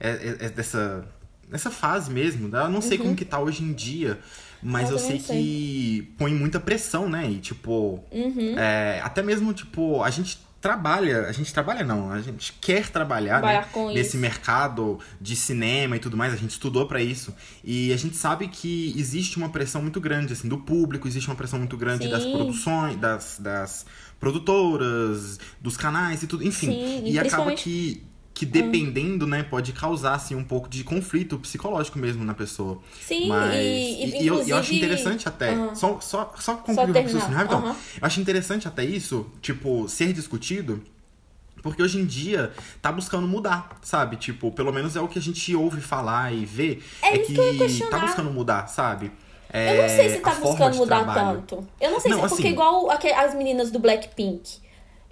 [0.00, 1.04] É, é- é dessa,
[1.48, 2.48] nessa fase mesmo.
[2.48, 2.60] né?
[2.62, 4.18] Eu não sei como que tá hoje em dia,
[4.62, 4.96] mas Uhum.
[4.96, 7.30] Eu eu, sei também que põe muita pressão, né?
[7.30, 8.02] E, tipo...
[8.10, 8.58] Uhum.
[8.58, 11.26] é, até mesmo, tipo, a gente trabalha...
[11.28, 12.10] A gente trabalha, não.
[12.10, 13.38] A gente quer trabalhar, né?
[13.40, 14.18] Trabalhar com nesse isso.
[14.18, 17.32] mercado de cinema e tudo mais, a gente estudou pra isso.
[17.64, 21.36] E a gente sabe que existe uma pressão muito grande, assim, do público, existe uma
[21.36, 22.32] pressão muito grande das Sim.
[22.32, 23.86] produções, das, das
[24.22, 26.70] produtoras, dos canais e tudo, enfim.
[26.70, 31.36] Sim, e e acaba que, que dependendo, né, pode causar, assim, um pouco de conflito
[31.40, 32.80] psicológico mesmo na pessoa.
[33.00, 35.74] Sim, Mas, e, e, e, eu, eu acho interessante até, Aham.
[35.74, 37.58] só, só, só concluir o terminar, raciocínio rapidão.
[37.64, 37.76] aham.
[38.00, 40.80] Eu acho interessante até isso, tipo, ser discutido,
[41.60, 44.16] porque hoje em dia tá buscando mudar, sabe?
[44.16, 46.78] Tipo, pelo menos é o que a gente ouve falar e vê.
[47.02, 49.10] É isso que, que tá buscando mudar, sabe?
[49.52, 51.42] Eu não sei se É, tá buscando mudar trabalho.
[51.46, 51.66] tanto.
[51.80, 54.60] Eu não sei Não, se é porque assim- igual aque- as meninas do Blackpink.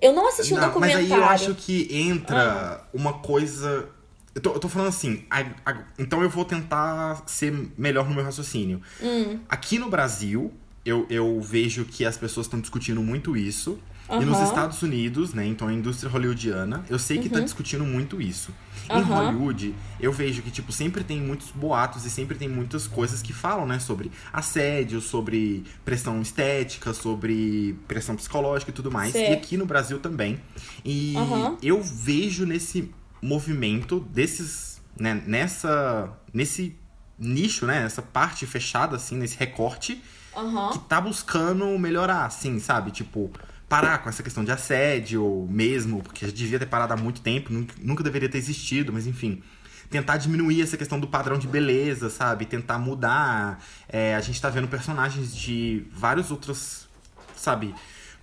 [0.01, 1.07] Eu não assisti o Não, mas documentário.
[1.15, 2.85] aí eu acho que entra Ah.
[2.95, 3.89] uma coisa.
[4.35, 8.15] Eu tô, eu tô falando assim, a- a- então eu vou tentar ser melhor no
[8.15, 8.81] meu raciocínio.
[9.03, 9.41] Hum.
[9.49, 10.53] Aqui no Brasil,
[10.87, 13.79] eu, eu vejo que as pessoas estão discutindo muito isso.
[14.19, 14.41] E nos.
[14.41, 15.47] Estados Unidos, né?
[15.47, 18.53] Então a indústria hollywoodiana, eu sei que tá discutindo muito isso.
[18.89, 19.01] Em Uhum.
[19.03, 19.15] Aham.
[19.27, 23.33] Hollywood, eu vejo que, tipo, sempre tem muitos boatos e sempre tem muitas coisas que
[23.33, 23.79] falam, né?
[23.79, 29.15] Sobre assédio, sobre pressão estética, sobre pressão psicológica e tudo mais.
[29.15, 30.41] E aqui no Brasil também.
[30.85, 31.57] E Aham.
[31.63, 32.91] eu vejo nesse
[33.23, 36.75] movimento desses, né, nessa, nesse
[37.19, 40.03] nicho, né, nessa parte fechada, assim, nesse recorte,
[40.37, 40.71] Aham.
[40.71, 42.91] que tá buscando melhorar, assim, sabe?
[42.91, 43.31] Tipo,
[43.71, 47.53] parar com essa questão de assédio mesmo, porque já devia ter parado há muito tempo,
[47.81, 49.41] nunca, deveria ter existido, mas enfim.
[49.89, 52.47] Tentar diminuir essa questão do padrão de beleza, sabe?
[52.47, 53.65] Tentar mudar.
[53.89, 56.89] É, a gente tá vendo personagens de vários outros,
[57.37, 57.73] sabe?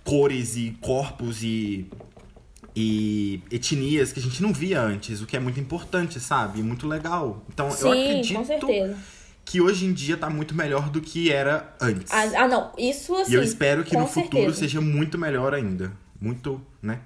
[0.04, 1.90] Cores e corpos e
[2.76, 6.62] e etnias que a gente não via antes, o que é muito importante, sabe?
[6.62, 7.42] Muito legal.
[7.52, 8.96] Então, eu Sim, acredito com certeza.
[9.48, 12.12] Que hoje em dia tá muito melhor do que era antes.
[12.12, 12.70] Ah, ah, não.
[12.76, 13.32] Isso assim.
[13.32, 14.58] e eu espero que no futuro certeza.
[14.58, 15.90] seja muito melhor ainda.
[16.20, 17.00] Muito, né?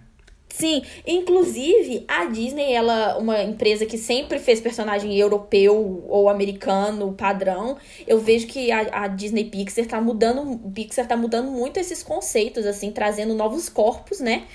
[0.48, 7.78] Sim, inclusive a Disney, ela uma empresa que sempre fez personagem europeu ou americano padrão.
[8.08, 12.66] Eu vejo que a, a Disney Pixar tá mudando, Pixar tá mudando muito esses conceitos
[12.66, 14.46] assim, trazendo novos corpos, né,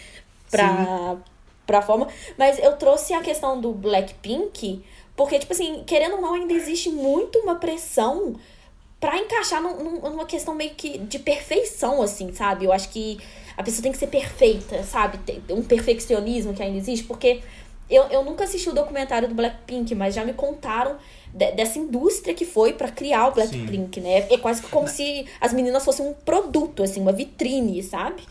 [0.52, 1.18] pra
[1.66, 2.08] pra forma.
[2.38, 4.84] Mas eu trouxe a questão do Blackpink,
[5.18, 8.36] porque tipo assim, querendo ou não, ainda existe muito uma pressão
[9.00, 12.64] pra encaixar num- num- numa questão meio que de perfeição, assim, sabe?
[12.66, 13.18] Eu acho que
[13.58, 15.18] a pessoa tem que ser perfeita, sabe?
[15.20, 17.42] Tem um perfeccionismo que ainda existe, porque
[17.90, 20.98] eu, eu nunca assisti o documentário do Blackpink, mas já me contaram
[21.34, 24.28] de- dessa indústria que foi pra criar o Blackpink, né?
[24.32, 28.22] É quase como se as meninas fossem um produto, assim, uma vitrine, sabe?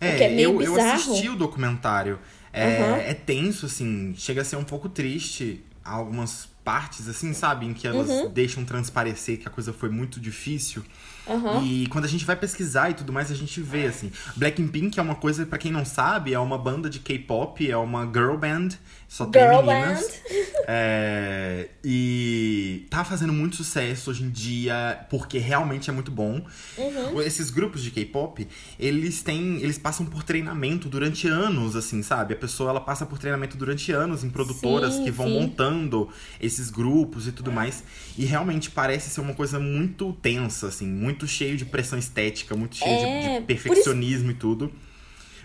[0.00, 0.96] o que é meio eu, eu bizarro.
[0.96, 2.18] assisti o documentário.
[2.52, 2.96] É, Aham.
[2.98, 7.66] é tenso, assim, chega a ser um pouco triste algumas partes, assim, sabe?
[7.66, 8.30] Em que elas Uhum.
[8.30, 10.82] deixam transparecer que a coisa foi muito difícil.
[11.28, 11.62] Aham.
[11.64, 14.12] E quando a gente vai pesquisar e tudo mais, a gente vê, assim.
[14.36, 18.04] Blackpink é uma coisa, pra quem não sabe, é uma banda de K-pop, é uma
[18.04, 18.70] girl band,
[19.08, 20.00] só tem Girl meninas.
[20.00, 20.44] band.
[20.66, 26.42] É, e tá fazendo muito sucesso hoje em dia, porque realmente é muito bom.
[26.78, 27.20] Uhum.
[27.20, 28.48] Esses grupos de K-pop,
[28.80, 29.60] eles têm.
[29.60, 32.32] Eles passam por treinamento durante anos, assim, sabe?
[32.32, 35.34] A pessoa ela passa por treinamento durante anos em produtoras Sim, que vão sim.
[35.38, 36.08] montando
[36.40, 37.84] esses grupos e tudo mais.
[38.16, 42.76] E realmente parece ser uma coisa muito tensa, assim, muito cheio de pressão estética, muito
[42.76, 44.72] cheio de- É, de, por isso- perfeccionismo e tudo.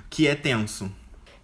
[0.09, 0.91] Que é tenso.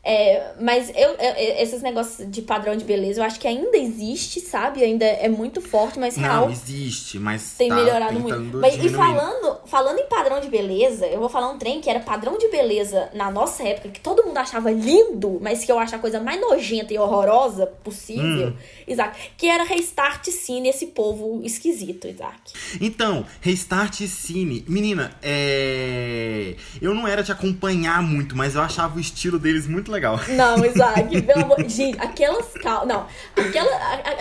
[0.08, 4.40] É, mas eu, eu- esses negócios de padrão de beleza, eu acho que ainda existe,
[4.40, 4.84] sabe?
[4.84, 8.58] Ainda é muito forte, mas real Não, existe, mas tem tá melhorado muito.
[8.58, 12.00] Mas, e falando, falando em padrão de beleza, eu vou falar um trem que era
[12.00, 15.96] padrão de beleza na nossa época, que todo mundo achava lindo, mas que eu acho
[15.96, 18.54] a coisa mais nojenta e horrorosa possível, Hum.
[18.88, 22.54] Isaac, que era Restart Cine, esse povo esquisito, Isaac.
[22.80, 24.64] Então, Restart Cine.
[24.68, 26.56] Menina, é.
[26.82, 30.20] Eu não era de acompanhar muito, mas eu achava o estilo deles muito legal.
[30.30, 31.58] Não, Isaac, pelo amor.
[31.68, 32.88] Gente, aquelas calças.
[32.88, 33.72] Não, aquela.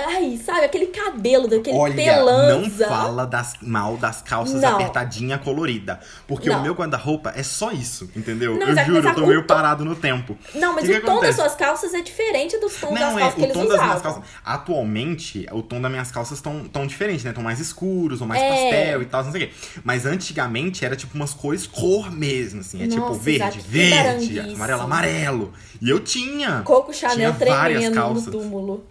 [0.09, 2.87] Ai, sabe, aquele cabelo daquele Olha, pelanza.
[2.87, 4.75] não fala das, mal das calças Não.
[4.75, 6.01] apertadinha colorida.
[6.27, 6.61] Porque Não.
[6.61, 8.55] o meu guarda-roupa é só isso, entendeu?
[8.57, 10.37] Não, eu Isaac, juro, eu tô meio to- parado no tempo.
[10.55, 11.39] Não, mas Que o que tom das acontece?
[11.39, 14.01] suas calças é diferente dos tons das é, calças que eles tom das usavam.
[14.01, 14.23] calças.
[14.45, 17.31] Atualmente, o tom das minhas calças estão tão diferente, né?
[17.31, 18.49] Estão mais escuros, ou mais É.
[18.49, 19.55] pastel e tal, não sei o quê.
[19.85, 22.83] Mas antigamente era tipo umas cores cor mesmo, assim.
[22.83, 25.53] É tipo Nossa, verde, Isaac, verde, amarelo, amarelo.
[25.81, 26.63] E eu tinha.
[26.63, 28.33] Coco Chanel tinha várias tremendo no calças.
[28.33, 28.85] túmulo.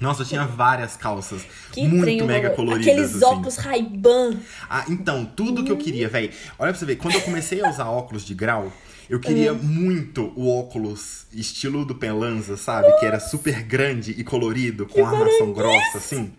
[0.00, 1.42] Nossa, eu tinha várias calças.
[1.72, 2.86] Que muito trem mega coloridas.
[2.92, 3.24] Aqueles assim.
[3.24, 4.36] óculos Ray-Ban.
[4.68, 6.30] Ah, então, tudo que eu queria, velho.
[6.58, 8.70] Olha pra você ver, quando eu comecei a usar óculos de grau,
[9.08, 9.58] eu queria Hum.
[9.62, 12.92] muito o óculos estilo do Pelanza, sabe?
[12.98, 16.30] Que era super grande e colorido, com armação grossa, assim.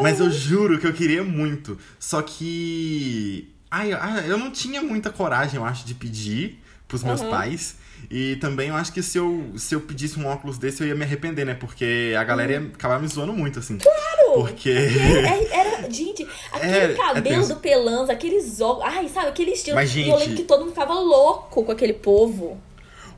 [0.00, 1.76] Mas eu juro que eu queria muito.
[1.98, 3.52] Só que.
[3.70, 7.30] Ai, ai, eu não tinha muita coragem, eu acho, de pedir pros meus Uhum.
[7.30, 7.76] pais.
[8.08, 10.94] E também eu acho que se eu, se eu pedisse um óculos desse, eu ia
[10.94, 11.54] me arrepender, né?
[11.54, 13.78] Porque a galera ia acabar me zoando muito, assim.
[13.78, 14.32] Claro!
[14.46, 14.70] Porque.
[14.70, 17.54] É, Era, gente, aquele É, é cabelo tenso.
[17.54, 18.92] do Pelanza, aqueles óculos.
[18.94, 19.74] Ai, sabe, aquele estilo.
[19.76, 22.60] Mas, E eu gente- lembro que todo mundo ficava louco com aquele povo.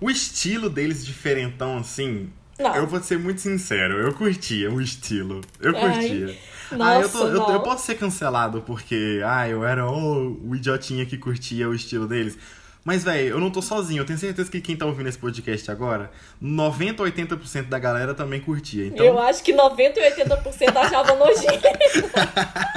[0.00, 2.30] O estilo deles diferentão, assim.
[2.58, 2.74] Não.
[2.76, 5.40] Eu vou ser muito sincero, eu curtia o estilo.
[5.60, 6.36] Eu Ai, curtia.
[6.70, 10.54] ah, eu, nossa, tô- eu- eu posso ser cancelado porque, ah, eu era oh, o
[10.54, 12.36] idiotinha que curtia o estilo deles.
[12.84, 14.00] Mas, velho, eu não tô sozinho.
[14.00, 16.10] Eu tenho certeza que quem tá ouvindo esse podcast agora,
[16.40, 18.86] 90 ou 80% da galera também curtia.
[18.86, 21.62] Então, Eu acho que 90 e 80% achavam nojento.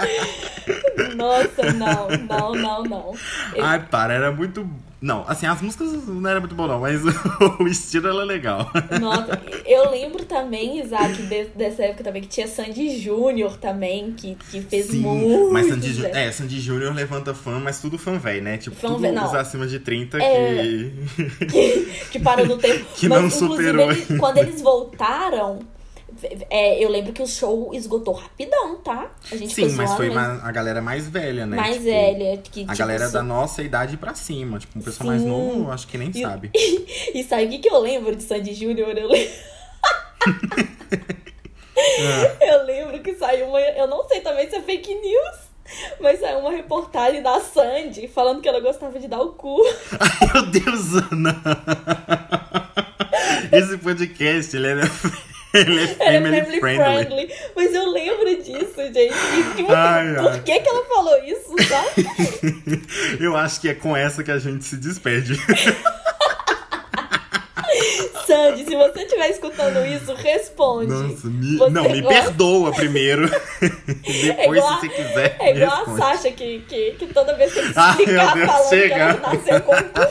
[1.15, 3.13] Nossa, não, não, não, não.
[3.55, 4.69] Eu- ai, para, era muito.
[5.05, 6.99] Não, assim, as músicas não era muito bom, não, mas
[7.59, 8.71] o estilo era legal.
[8.99, 14.35] Nossa, eu lembro também, Isaac, de- dessa época também, que tinha Sandy Júnior também, que,
[14.49, 15.53] que fez Sim, muito.
[15.53, 16.17] mas Sandy sucesso.
[16.17, 18.57] É, Sandy Júnior levanta fã, mas tudo fã velho, né?
[18.57, 19.35] Tipo, Fã tudo não.
[19.35, 20.63] acima de 30 É.
[20.63, 21.45] que.
[21.45, 22.83] que, que parou no tempo.
[22.95, 25.59] Que Mas, não inclusive, superou eles- quando eles voltaram,
[26.49, 29.11] é, eu lembro que o show esgotou rapidão, tá?
[29.31, 31.55] A gente Sim, mas foi mas ma- a galera mais velha, né?
[31.57, 32.37] mais Tipo, velha.
[32.37, 34.59] Que, A tipo, galera assim, da nossa idade pra cima.
[34.59, 36.51] Tipo, um pessoal mais novo, acho que nem E- sabe.
[37.13, 38.89] E sabe o que, que eu lembro de Sandy Júnior?
[38.97, 39.29] Eu, lembro-
[42.41, 43.59] eu lembro que saiu uma.
[43.59, 45.45] Eu não sei também se é fake news.
[45.99, 49.57] Mas saiu uma reportagem da Sandy falando que ela gostava de dar o cu.
[49.99, 51.41] Ai, meu Deus, Ana!
[53.51, 54.75] Esse podcast, ele é,
[55.55, 56.83] ele é family, family friendly.
[57.05, 57.33] friendly.
[57.55, 59.13] Mas eu lembro disso, gente.
[59.55, 60.41] Tipo, Ai, por ai.
[60.41, 62.07] que, que ela falou isso, sabe?
[63.23, 65.39] Eu acho que é com essa que a gente se despede.
[68.25, 70.87] Sandy, se você estiver escutando isso, responde.
[70.91, 71.57] Nossa, me...
[71.57, 73.29] Você não, me gosta- perdoa primeiro.
[73.61, 75.99] Depois, É igual- se você quiser, É igual a responde.
[75.99, 78.95] Sasha que, que, que toda vez que Ai, explicar meu Deus, falando que chega.
[78.95, 80.01] ela nasceu com cu.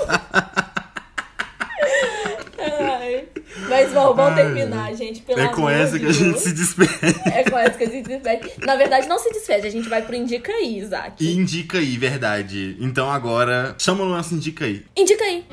[2.58, 3.28] Ai.
[3.68, 5.22] Mas bom, vamos Ai, terminar, gente.
[5.22, 6.42] Pelo É com essa que a gente Deus.
[6.42, 6.90] se despede.
[7.32, 8.52] É com essa que a gente se despede.
[8.66, 11.24] Na verdade, não se despede, a gente vai pro Indica aí, Isaac.
[11.24, 12.76] Indica aí, verdade.
[12.80, 14.84] Então agora, chama o nosso indica aí.
[14.96, 15.44] Indica aí.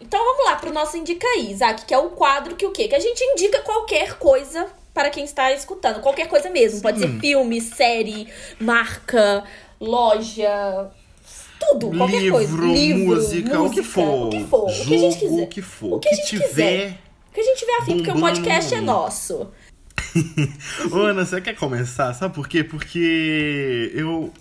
[0.00, 2.88] Então vamos lá pro nosso Indica aí, Isaac, que é o quadro que o quê?
[2.88, 6.00] Que a gente indica qualquer coisa para quem está escutando.
[6.00, 6.80] Qualquer coisa mesmo.
[6.80, 8.28] Pode ser filme, série,
[8.58, 9.44] marca,
[9.80, 10.90] loja.
[11.68, 12.56] Tudo, qualquer Livro, coisa.
[12.66, 14.26] Livro, música, o que for.
[14.26, 14.70] O que for.
[14.70, 15.42] Jogo, o que a gente quiser.
[15.42, 15.92] o que for.
[15.94, 16.46] O que a gente tiver.
[16.46, 16.98] quiser.
[17.28, 19.50] O que a gente tiver afim, porque o podcast é nosso.
[20.92, 22.14] Ô, Ana, você quer começar?
[22.14, 22.62] Sabe por quê?
[22.64, 24.32] Porque eu.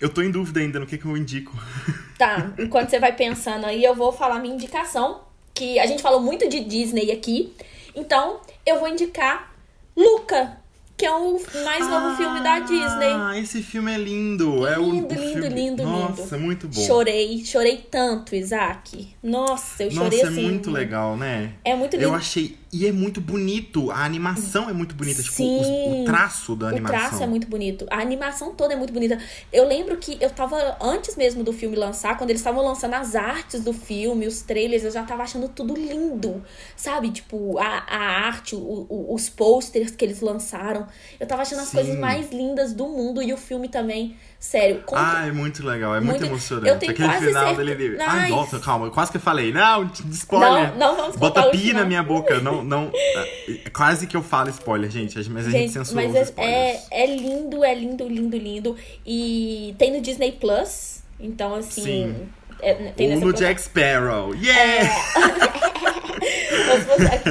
[0.00, 1.56] Eu tô em dúvida ainda no que, que eu indico.
[2.18, 5.20] Tá, enquanto você vai pensando aí, eu vou falar minha indicação.
[5.54, 7.54] Que a gente falou muito de Disney aqui.
[7.94, 9.54] Então, eu vou indicar
[9.96, 10.58] Luca,
[10.98, 13.06] que é o mais novo filme da Disney.
[13.14, 14.66] Ah, esse filme é lindo.
[14.66, 15.48] é o, Lindo, o lindo, filme...
[15.48, 16.34] lindo, Nossa, lindo.
[16.34, 16.80] é muito bom.
[16.80, 19.14] Chorei, chorei tanto, Isaac.
[19.22, 20.42] Nossa, eu Nossa, chorei é assim.
[20.42, 21.52] muito legal, né?
[21.64, 22.02] É muito lindo.
[22.08, 22.56] Eu achei.
[22.70, 23.90] E é muito bonito.
[23.90, 25.22] A animação é muito bonita.
[25.22, 25.60] Tipo, Sim.
[25.62, 26.98] o, o traço da O animação.
[26.98, 27.86] traço é muito bonito.
[27.90, 29.18] A animação toda é muito bonita.
[29.50, 33.14] Eu lembro que eu tava, antes mesmo do filme lançar, quando eles estavam lançando as
[33.16, 36.44] artes do filme, os trailers, eu já tava achando tudo lindo.
[36.76, 37.10] Sabe?
[37.10, 40.86] Tipo, a, a arte, o- o- os posters que eles lançaram.
[41.18, 41.76] Eu tava achando as Sim.
[41.78, 43.22] coisas mais lindas do mundo.
[43.22, 44.14] E o filme também.
[44.40, 44.82] Sério.
[44.86, 46.68] com- Ah, é muito legal, é muito, Muito- emocionante.
[46.68, 47.96] eu tenho Aquele quase final dele.
[48.00, 48.06] Ai.
[48.20, 49.52] Ai, nossa, calma, eu quase que eu falei.
[49.52, 50.70] Não, spoiler.
[50.76, 51.82] Não, não vamos Bota pi final.
[51.82, 52.38] na minha boca.
[52.40, 52.90] Não, não.
[52.94, 55.16] é, Quase que eu falo spoiler, gente.
[55.28, 56.82] Mas a gente Gente, mas é, spoilers.
[56.90, 58.76] é, é lindo, é lindo, lindo, lindo.
[59.04, 61.02] E tem no Disney Plus.
[61.18, 61.82] Então, assim.
[61.82, 62.28] Sim.
[62.62, 63.32] é, tem Ou no.
[63.32, 64.34] Jack Sparrow.
[64.34, 64.88] Yeah!
[64.88, 65.87] Você-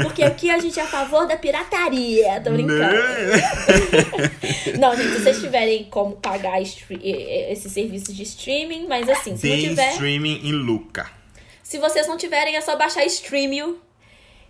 [0.03, 2.79] Porque aqui a gente é a favor da pirataria, tô brincando.
[2.79, 4.77] Né?
[4.79, 9.55] Não, gente, se vocês tiverem como pagar esses serviços de streaming, mas assim, se não
[9.55, 9.91] Tem tiver.
[9.91, 11.09] streaming em Luca.
[11.63, 13.79] Se vocês não tiverem, é só baixar Streamio.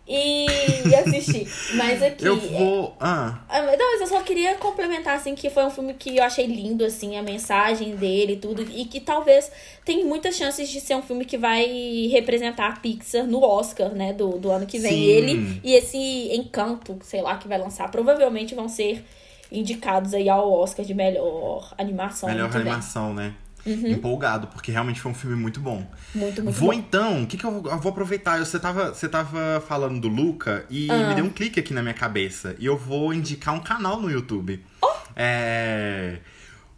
[0.08, 1.48] E assistir.
[1.76, 2.26] Mas aqui.
[2.26, 2.96] Eu vou.
[3.00, 6.24] Ah, Ah, Não, mas eu só queria complementar, assim, que foi um filme que eu
[6.24, 8.62] achei lindo, assim, a mensagem dele e tudo.
[8.62, 9.52] E que talvez
[9.84, 14.14] tem muitas chances de ser um filme que vai representar a Pixar no Oscar, né,
[14.14, 14.92] do, do ano que vem.
[14.92, 15.04] Sim.
[15.04, 15.98] Ele e esse
[16.34, 19.04] Encanto, sei lá, que vai lançar, provavelmente vão ser
[19.52, 22.30] indicados aí ao Oscar de melhor animação.
[22.30, 23.34] melhor animação, né?
[23.72, 25.86] Empolgado, porque realmente foi um filme muito bom.
[26.16, 26.74] Muito, muito vou bom.
[26.74, 28.40] então, o que, que eu, vou- eu vou aproveitar?
[28.40, 31.10] Você tava, você tava falando do Luca e Ah.
[31.10, 32.56] me deu um clique aqui na minha cabeça.
[32.60, 34.64] E eu vou indicar um canal no YouTube.
[34.82, 34.88] Oh!
[35.16, 36.20] É.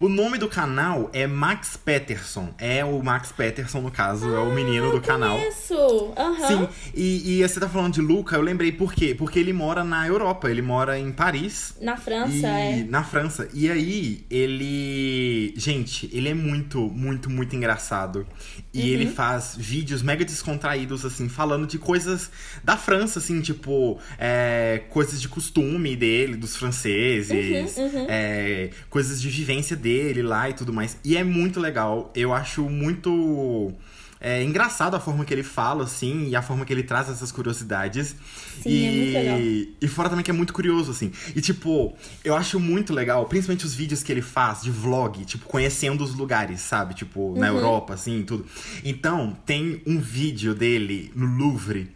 [0.01, 2.53] O nome do canal é Max Peterson.
[2.57, 5.37] É o Max Peterson, no caso, é o menino do canal.
[5.37, 6.13] Isso!
[6.17, 6.47] Aham.
[6.47, 9.13] Sim, e, e você tá falando de Luca, eu lembrei por quê?
[9.13, 11.73] Porque ele mora na Europa, ele mora em Paris.
[11.81, 12.85] Na França, é.
[12.87, 13.49] Na França.
[13.53, 15.53] E aí, ele.
[15.57, 18.25] Gente, ele é muito, muito, muito engraçado.
[18.73, 18.87] E Uhum.
[18.87, 22.31] ele faz vídeos mega descontraídos, assim, falando de coisas
[22.63, 29.27] da França, assim, tipo, é, coisas de costume dele, dos franceses, Uhum, é, coisas de
[29.27, 29.88] vivência dele
[30.23, 30.97] lá e tudo mais.
[31.03, 32.11] E é muito legal.
[32.15, 33.73] Eu acho muito.
[34.21, 37.31] É engraçado a forma que ele fala, assim, e a forma que ele traz essas
[37.31, 38.13] curiosidades.
[38.61, 39.39] Sim, e, é muito legal.
[39.81, 41.09] e fora também que é muito curioso, assim.
[41.33, 45.45] E, tipo, eu acho muito legal, principalmente os vídeos que ele faz de vlog, tipo,
[45.45, 46.95] conhecendo os lugares, sabe?
[46.95, 47.57] Tipo, na Uhum.
[47.59, 48.45] Europa, assim, tudo.
[48.83, 51.89] Então, tem um vídeo dele no Louvre.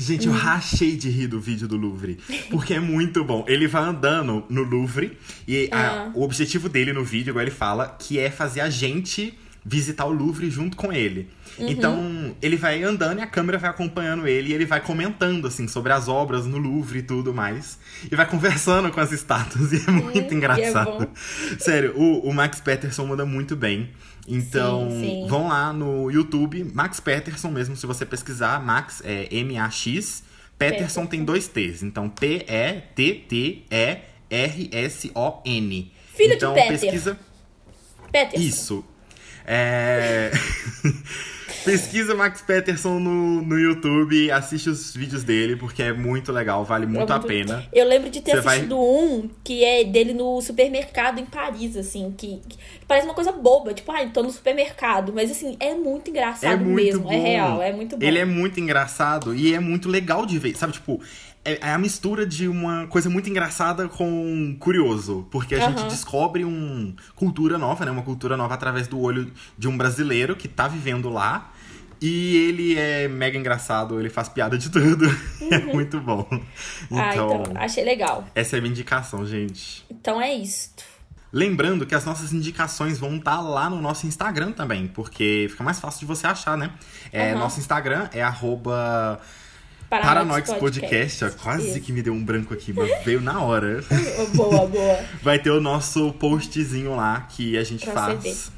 [0.00, 2.18] Gente, eu rachei de rir do vídeo do Louvre.
[2.50, 3.44] Porque é muito bom.
[3.46, 6.10] Ele vai andando no Louvre e a- Ah.
[6.14, 10.10] o objetivo dele no vídeo, igual ele fala, que é fazer a gente visitar o
[10.12, 11.28] Louvre junto com ele.
[11.58, 11.68] Uhum.
[11.68, 15.68] Então, ele vai andando e a câmera vai acompanhando ele e ele vai comentando, assim,
[15.68, 17.78] sobre as obras no Louvre e tudo mais.
[18.10, 21.02] E vai conversando com as estátuas e é muito Hum, engraçado.
[21.04, 21.58] é.
[21.58, 23.90] Sério, o, o Max Peterson manda muito bem.
[24.28, 25.26] Então, Sim, sim.
[25.28, 30.22] vão lá no YouTube, Max Peterson mesmo, se você pesquisar, Max é M-A-X,
[30.58, 31.82] Peterson tem dois T's.
[31.82, 32.08] Então,
[34.70, 35.92] P-E-T-T-E-R-S-O-N.
[36.14, 36.68] Filho de então, Peter.
[36.68, 37.18] pesquisa.
[38.12, 38.46] Peterson.
[38.46, 38.84] Isso.
[39.46, 40.30] É...
[41.64, 46.86] Pesquisa Max Peterson no, no YouTube, assiste os vídeos dele, porque é muito legal, vale
[46.86, 47.64] muito É a pena.
[47.72, 51.76] Eu lembro de ter Você vai- assistido um que é dele no supermercado em Paris,
[51.76, 52.56] assim, que, que
[52.88, 55.12] parece uma coisa boba, tipo, ai, tô no supermercado.
[55.14, 57.02] Mas assim, é muito engraçado É muito mesmo.
[57.04, 57.12] bom.
[57.12, 58.04] É real, é muito bom.
[58.06, 60.72] Ele é muito engraçado e é muito legal de ver, sabe?
[60.72, 61.00] Tipo,
[61.44, 65.26] é, é a mistura de uma coisa muito engraçada com curioso.
[65.30, 65.88] Porque a gente Aham.
[65.88, 67.90] descobre uma cultura nova, né?
[67.90, 71.52] Uma cultura nova através do olho de um brasileiro que tá vivendo lá.
[72.02, 75.04] E ele é mega engraçado, ele faz piada de tudo.
[75.50, 76.26] É muito bom.
[76.30, 78.24] ah, Então, então, achei legal.
[78.36, 79.84] essa é a minha indicação, gente.
[79.90, 80.84] Então é isto.
[81.32, 85.80] Lembrando que as nossas indicações vão estar lá no nosso Instagram também, porque fica mais
[85.80, 86.72] fácil de você achar, né?
[87.12, 87.40] É, Aham.
[87.40, 89.20] Nosso Instagram é arroba
[89.90, 91.24] Paranoics Paranoics Podcast.
[91.24, 91.80] Ó, Quase Isso.
[91.80, 93.82] que me deu um branco aqui, mas veio na hora.
[94.34, 95.04] Boa, boa.
[95.22, 98.52] Vai ter o nosso postzinho lá que a gente Pra faz.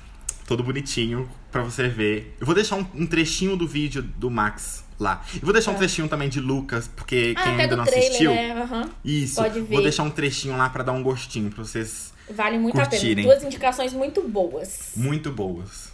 [0.47, 2.37] Todo bonitinho pra você ver.
[2.39, 5.24] Eu vou deixar um, um trechinho do vídeo do Max lá.
[5.35, 8.35] E vou deixar um trechinho também de Lucas, porque Ah, quem ainda não trailer, assistiu.
[8.35, 8.53] né?
[8.62, 8.91] Aham.
[9.05, 9.37] Isso.
[9.37, 9.83] Pode Vou ver.
[9.85, 13.16] deixar um trechinho lá pra dar um gostinho pra vocês Vale muito a Curtirem.
[13.24, 13.28] pena.
[13.28, 14.91] Duas indicações muito boas.
[14.97, 15.91] muito boas.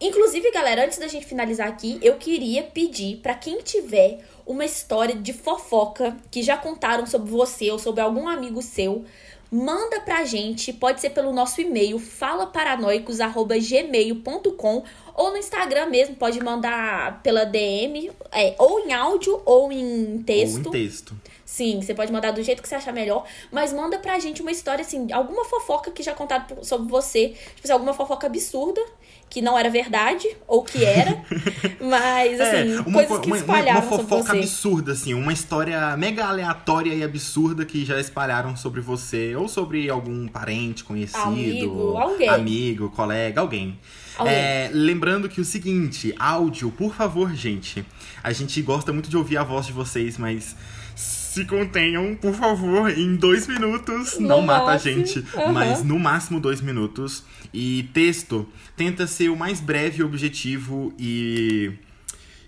[0.00, 5.14] Inclusive, galera, antes da gente finalizar aqui, eu queria pedir pra quem tiver uma história
[5.14, 9.04] de fofoca que já contaram sobre você ou sobre algum amigo seu,
[9.50, 14.84] manda pra gente, pode ser pelo nosso e-mail falaparanoicos@gmail.com
[15.14, 20.66] ou no Instagram mesmo, pode mandar pela DM, é, ou em áudio ou em texto.
[20.66, 21.14] Ou em texto.
[21.58, 24.52] Sim, você pode mandar do jeito que você achar melhor, mas manda pra gente uma
[24.52, 28.80] história assim, alguma fofoca que já contaram sobre você, tipo assim, alguma fofoca absurda,
[29.28, 31.20] que não era verdade, ou que era,
[31.80, 35.14] mas assim, É, uma, coisas co- que uma, uma, espalharam uma sobre fofoca absurda, assim,
[35.14, 40.84] uma história mega aleatória e absurda que já espalharam sobre você, ou sobre algum parente
[40.84, 42.28] conhecido, Amigo, alguém.
[42.28, 43.78] amigo, colega, alguém.
[44.16, 44.34] Alguém.
[44.34, 47.84] É, lembrando que o seguinte, áudio, por favor, gente.
[48.22, 50.56] A gente gosta muito de ouvir a voz de vocês, mas
[51.38, 54.18] se contenham, por favor, em dois minutos.
[54.18, 57.22] No não mata a gente, mas no máximo dois minutos.
[57.54, 61.72] E texto, tenta ser o mais breve objetivo e,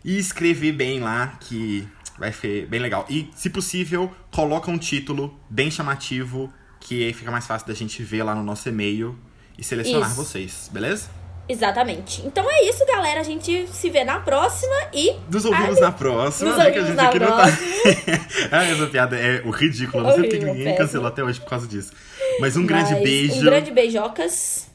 [0.05, 1.87] e escrever bem lá, que
[2.19, 3.07] vai ser bem legal.
[3.09, 8.03] E, se possível, coloca um título bem chamativo, que aí fica mais fácil da gente
[8.03, 9.17] ver lá no nosso e-mail
[9.57, 10.17] e selecionar Isso.
[10.17, 11.20] vocês, beleza?
[11.51, 12.25] Exatamente.
[12.25, 13.21] Então é isso, galera.
[13.21, 15.17] A gente se vê na próxima e.
[15.29, 16.51] Nos ouvimos na próxima.
[16.51, 18.19] Nos né, que a ouvimos gente na aqui não próxima.
[18.51, 18.59] tá.
[18.59, 20.05] ah, essa piada é o ridículo.
[20.05, 20.79] Não sei porque ninguém péssimo.
[20.79, 21.93] cancelou até hoje por causa disso.
[22.39, 24.69] Mas um grande Mas beijo Um grande beijocas.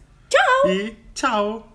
[0.68, 1.66] e tchau!